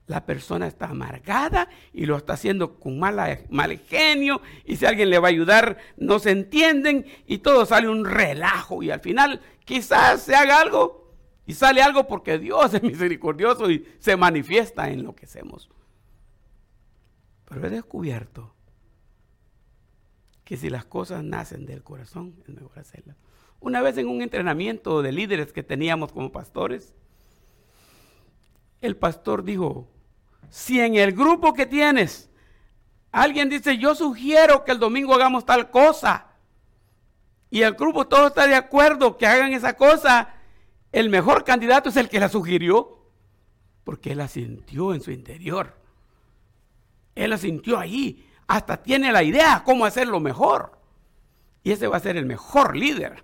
[0.08, 5.20] La persona está amargada y lo está haciendo con mal genio y si alguien le
[5.20, 10.22] va a ayudar no se entienden y todo sale un relajo y al final quizás
[10.22, 11.04] se haga algo
[11.46, 15.70] y sale algo porque Dios es misericordioso y se manifiesta en lo que hacemos.
[17.46, 18.54] Pero he descubierto
[20.44, 23.18] que si las cosas nacen del corazón es mejor hacerlas.
[23.60, 26.94] Una vez en un entrenamiento de líderes que teníamos como pastores,
[28.84, 29.88] el pastor dijo,
[30.50, 32.30] si en el grupo que tienes
[33.12, 36.28] alguien dice, yo sugiero que el domingo hagamos tal cosa,
[37.50, 40.34] y el grupo todo está de acuerdo que hagan esa cosa,
[40.92, 43.08] el mejor candidato es el que la sugirió,
[43.84, 45.78] porque él la sintió en su interior.
[47.16, 50.80] Él la sintió ahí, hasta tiene la idea cómo hacerlo mejor.
[51.64, 53.24] Y ese va a ser el mejor líder.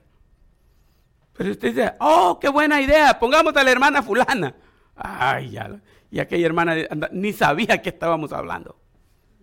[1.34, 4.55] Pero usted dice, oh, qué buena idea, pongamos a la hermana fulana.
[5.02, 5.82] Ay, ya.
[6.12, 6.76] Y aquella hermana
[7.12, 8.78] ni sabía que estábamos hablando.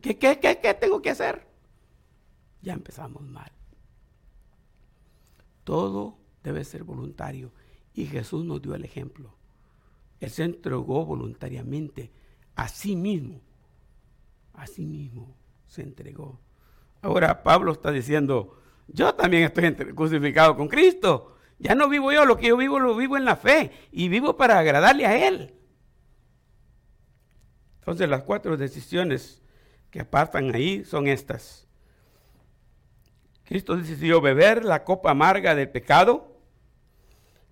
[0.02, 1.46] ¿Qué, qué, qué, qué tengo que hacer?
[2.60, 3.50] Ya empezamos mal.
[5.64, 7.52] Todo debe ser voluntario.
[7.94, 9.34] Y Jesús nos dio el ejemplo.
[10.20, 12.12] Él se entregó voluntariamente
[12.54, 13.40] a sí mismo.
[14.52, 15.36] A sí mismo
[15.66, 16.40] se entregó.
[17.00, 21.35] Ahora Pablo está diciendo, yo también estoy crucificado con Cristo.
[21.58, 24.36] Ya no vivo yo, lo que yo vivo lo vivo en la fe y vivo
[24.36, 25.54] para agradarle a Él.
[27.78, 29.42] Entonces las cuatro decisiones
[29.90, 31.66] que apartan ahí son estas.
[33.44, 36.36] Cristo decidió beber la copa amarga del pecado.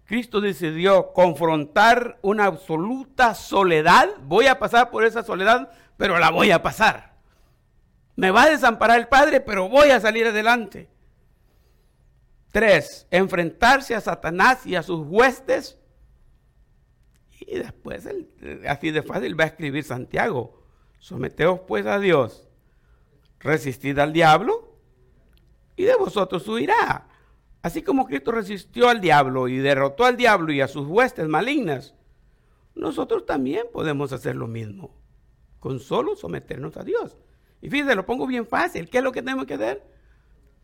[0.04, 4.08] Cristo decidió confrontar una absoluta soledad.
[4.22, 7.14] Voy a pasar por esa soledad, pero la voy a pasar.
[8.16, 10.88] Me va a desamparar el Padre, pero voy a salir adelante.
[12.54, 15.76] Tres, enfrentarse a Satanás y a sus huestes
[17.40, 18.08] y después,
[18.68, 20.62] así de fácil, va a escribir Santiago.
[21.00, 22.48] Someteos pues a Dios,
[23.40, 24.78] resistid al diablo
[25.74, 27.08] y de vosotros huirá.
[27.60, 31.96] Así como Cristo resistió al diablo y derrotó al diablo y a sus huestes malignas,
[32.76, 34.94] nosotros también podemos hacer lo mismo,
[35.58, 37.16] con solo someternos a Dios.
[37.60, 38.88] Y fíjense, lo pongo bien fácil.
[38.88, 39.82] ¿Qué es lo que tenemos que hacer?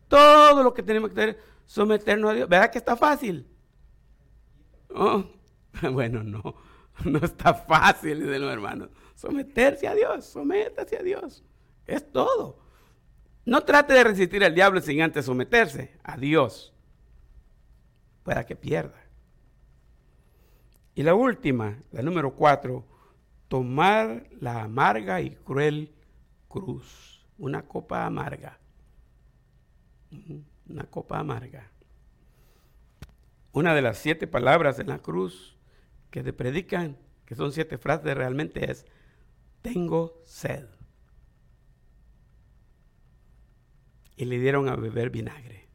[0.07, 2.49] Todo lo que tenemos que hacer, someternos a Dios.
[2.49, 3.47] ¿Verdad que está fácil?
[4.89, 5.23] Oh,
[5.91, 6.55] bueno, no.
[7.05, 8.89] No está fácil, dicen los hermanos.
[9.15, 11.43] Someterse a Dios, sométase a Dios.
[11.87, 12.59] Es todo.
[13.45, 16.73] No trate de resistir al diablo sin antes someterse a Dios
[18.23, 19.01] para que pierda.
[20.93, 22.85] Y la última, la número cuatro,
[23.47, 25.95] tomar la amarga y cruel
[26.47, 27.25] cruz.
[27.37, 28.59] Una copa amarga.
[30.71, 31.69] Una copa amarga.
[33.51, 35.57] Una de las siete palabras en la cruz
[36.09, 38.85] que te predican, que son siete frases realmente es,
[39.61, 40.65] tengo sed.
[44.15, 45.67] Y le dieron a beber vinagre.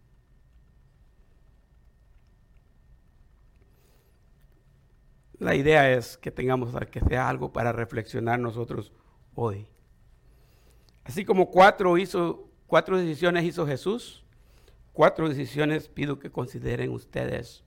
[5.39, 8.93] La idea es que tengamos que sea algo para reflexionar nosotros
[9.35, 9.69] hoy.
[11.05, 14.26] Así como cuatro, hizo, cuatro decisiones hizo Jesús,
[14.97, 17.63] cuatro decisiones pido que consideren ustedes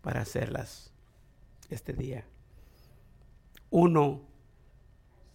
[0.00, 0.94] para hacerlas
[1.68, 2.24] este día.
[3.68, 4.22] Uno,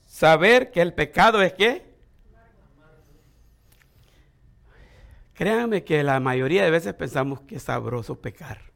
[0.07, 1.93] saber que el pecado es qué.
[5.35, 8.73] Créanme que la mayoría de veces pensamos que es sabroso pecar.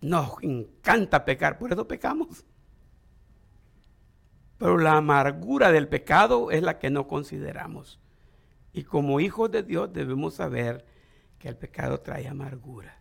[0.00, 2.46] Nos encanta pecar, por eso pecamos.
[4.56, 8.00] Pero la amargura del pecado es la que no consideramos.
[8.72, 10.86] Y como hijos de Dios debemos saber
[11.40, 12.96] que el pecado trae amargura.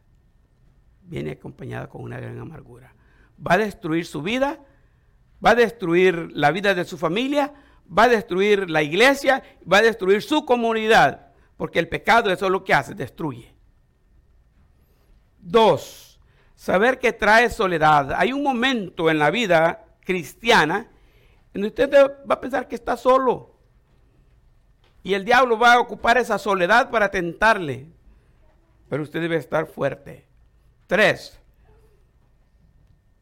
[1.03, 2.95] Viene acompañada con una gran amargura
[3.45, 4.59] va a destruir su vida,
[5.43, 7.53] va a destruir la vida de su familia,
[7.97, 11.27] va a destruir la iglesia, va a destruir su comunidad,
[11.57, 13.53] porque el pecado eso es lo que hace, destruye.
[15.39, 16.19] Dos,
[16.55, 18.13] saber que trae soledad.
[18.13, 20.89] Hay un momento en la vida cristiana
[21.53, 23.55] en donde usted va a pensar que está solo.
[25.01, 27.87] Y el diablo va a ocupar esa soledad para tentarle.
[28.89, 30.25] Pero usted debe estar fuerte.
[30.87, 31.39] Tres,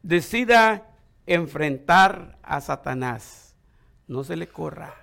[0.02, 0.88] decida
[1.26, 3.54] enfrentar a Satanás.
[4.06, 4.94] No se le corra.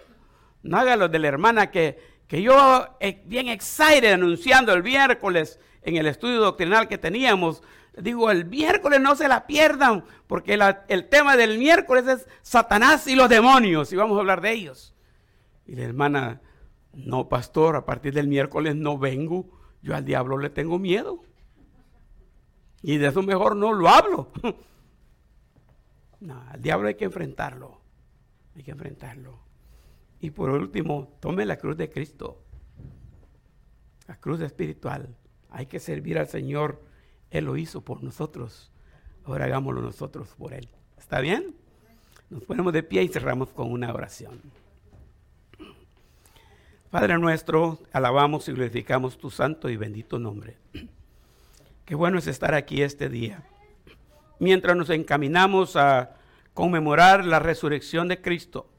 [0.64, 5.60] No haga lo de la hermana que, que yo, eh, bien excited, anunciando el miércoles
[5.84, 7.62] en el estudio doctrinal que teníamos.
[7.96, 13.16] Digo, el miércoles no se la pierdan, porque el tema del miércoles es Satanás y
[13.16, 14.94] los demonios, y vamos a hablar de ellos.
[15.68, 16.42] Y la hermana,
[16.94, 19.48] no, pastor, a partir del miércoles no vengo,
[19.86, 21.22] yo al diablo le tengo miedo.
[22.82, 24.32] Y de eso mejor no lo hablo.
[26.22, 27.82] No, al diablo hay que enfrentarlo.
[28.56, 29.38] Hay que enfrentarlo.
[30.20, 32.42] Y por último, tome la cruz de Cristo.
[34.08, 35.16] La cruz espiritual.
[35.52, 36.82] Hay que servir al Señor.
[37.30, 38.72] Él lo hizo por nosotros.
[39.26, 40.68] Ahora hagámoslo nosotros por Él.
[40.98, 41.54] ¿Está bien?
[42.32, 44.42] Nos ponemos de pie y cerramos con una oración.
[46.96, 50.56] Padre nuestro, alabamos y glorificamos tu santo y bendito nombre.
[51.84, 53.44] Qué bueno es estar aquí este día.
[54.40, 56.16] Mientras nos encaminamos a
[56.54, 58.70] conmemorar la resurrección de Cristo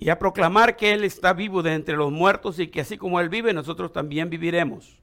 [0.00, 3.20] y a proclamar que Él está vivo de entre los muertos y que así como
[3.20, 5.00] Él vive, nosotros también viviremos.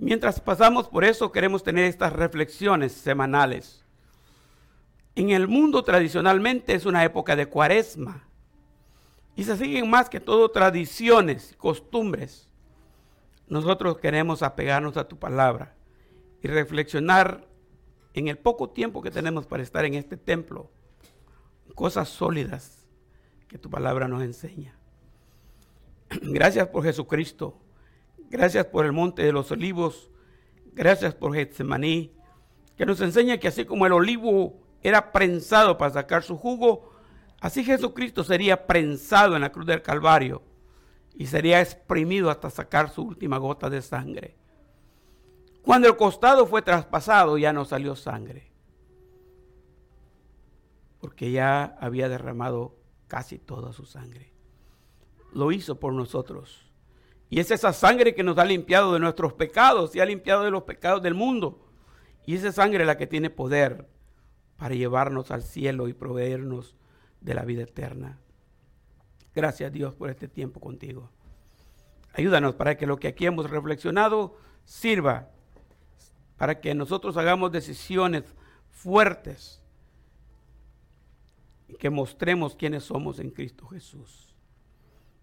[0.00, 3.84] Mientras pasamos por eso, queremos tener estas reflexiones semanales.
[5.14, 8.24] En el mundo tradicionalmente es una época de cuaresma
[9.34, 12.48] y se siguen más que todo tradiciones, costumbres.
[13.48, 15.74] Nosotros queremos apegarnos a tu palabra
[16.42, 17.46] y reflexionar
[18.14, 20.70] en el poco tiempo que tenemos para estar en este templo,
[21.74, 22.86] cosas sólidas
[23.48, 24.76] que tu palabra nos enseña.
[26.22, 27.58] Gracias por Jesucristo.
[28.30, 30.10] Gracias por el monte de los olivos.
[30.74, 32.12] Gracias por Getsemaní,
[32.76, 36.91] que nos enseña que así como el olivo era prensado para sacar su jugo,
[37.42, 40.42] así Jesucristo sería prensado en la cruz del Calvario
[41.14, 44.36] y sería exprimido hasta sacar su última gota de sangre.
[45.62, 48.50] Cuando el costado fue traspasado ya no salió sangre,
[51.00, 52.76] porque ya había derramado
[53.08, 54.32] casi toda su sangre.
[55.32, 56.70] Lo hizo por nosotros.
[57.28, 60.50] Y es esa sangre que nos ha limpiado de nuestros pecados y ha limpiado de
[60.50, 61.66] los pecados del mundo.
[62.24, 63.88] Y esa sangre es la que tiene poder
[64.56, 66.76] para llevarnos al cielo y proveernos
[67.22, 68.18] de la vida eterna.
[69.34, 71.10] Gracias Dios por este tiempo contigo.
[72.14, 75.30] Ayúdanos para que lo que aquí hemos reflexionado sirva
[76.36, 78.24] para que nosotros hagamos decisiones
[78.70, 79.62] fuertes
[81.78, 84.34] que mostremos quiénes somos en Cristo Jesús.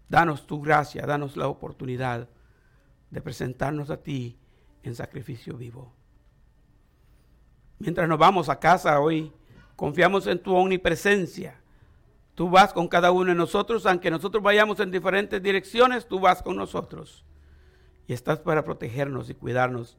[0.08, 2.28] Danos tu gracia, danos la oportunidad
[3.10, 4.38] de presentarnos a ti
[4.82, 5.92] en sacrificio vivo.
[7.78, 9.32] Mientras nos vamos a casa hoy,
[9.76, 11.59] confiamos en tu omnipresencia.
[12.34, 16.42] Tú vas con cada uno de nosotros, aunque nosotros vayamos en diferentes direcciones, tú vas
[16.42, 17.24] con nosotros.
[18.06, 19.98] Y estás para protegernos y cuidarnos.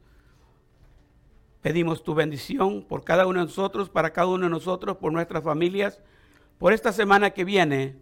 [1.60, 5.44] Pedimos tu bendición por cada uno de nosotros, para cada uno de nosotros, por nuestras
[5.44, 6.00] familias
[6.62, 7.96] por esta semana que viene,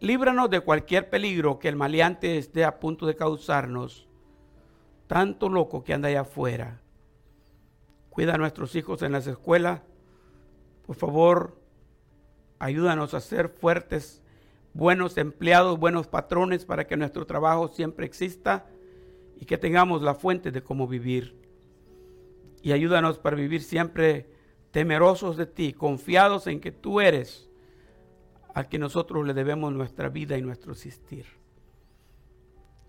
[0.00, 4.08] líbranos de cualquier peligro que el maleante esté a punto de causarnos.
[5.06, 6.80] Tanto loco que anda allá afuera.
[8.08, 9.82] Cuida a nuestros hijos en las escuelas.
[10.86, 11.59] Por favor,
[12.60, 14.22] ayúdanos a ser fuertes,
[14.72, 18.66] buenos empleados, buenos patrones para que nuestro trabajo siempre exista
[19.36, 21.34] y que tengamos la fuente de cómo vivir.
[22.62, 24.30] Y ayúdanos para vivir siempre
[24.70, 27.50] temerosos de ti, confiados en que tú eres
[28.54, 31.24] al que nosotros le debemos nuestra vida y nuestro existir.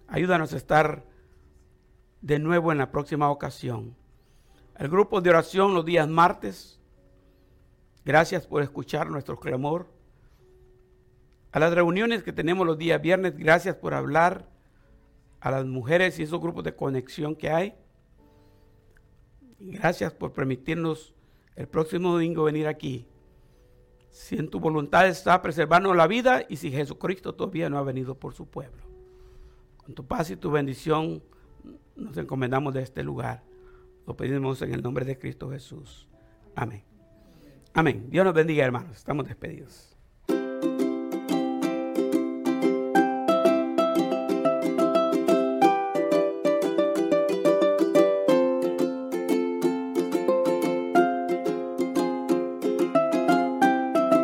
[0.07, 1.05] Ayúdanos a estar
[2.19, 3.95] de nuevo en la próxima ocasión.
[4.78, 6.80] El grupo de oración los días martes.
[8.03, 9.87] Gracias por escuchar nuestro clamor.
[11.51, 14.47] A las reuniones que tenemos los días viernes, gracias por hablar
[15.39, 17.75] a las mujeres y esos grupos de conexión que hay.
[19.59, 21.13] Gracias por permitirnos
[21.55, 23.07] el próximo domingo venir aquí
[24.11, 28.15] si en tu voluntad está preservarnos la vida y si Jesucristo todavía no ha venido
[28.15, 28.83] por su pueblo.
[29.77, 31.23] Con tu paz y tu bendición
[31.95, 33.43] nos encomendamos de este lugar.
[34.05, 36.09] Lo pedimos en el nombre de Cristo Jesús.
[36.55, 36.90] Amén.
[37.74, 38.09] Amén.
[38.09, 38.97] Dios nos bendiga, hermanos.
[38.97, 39.90] Estamos despedidos.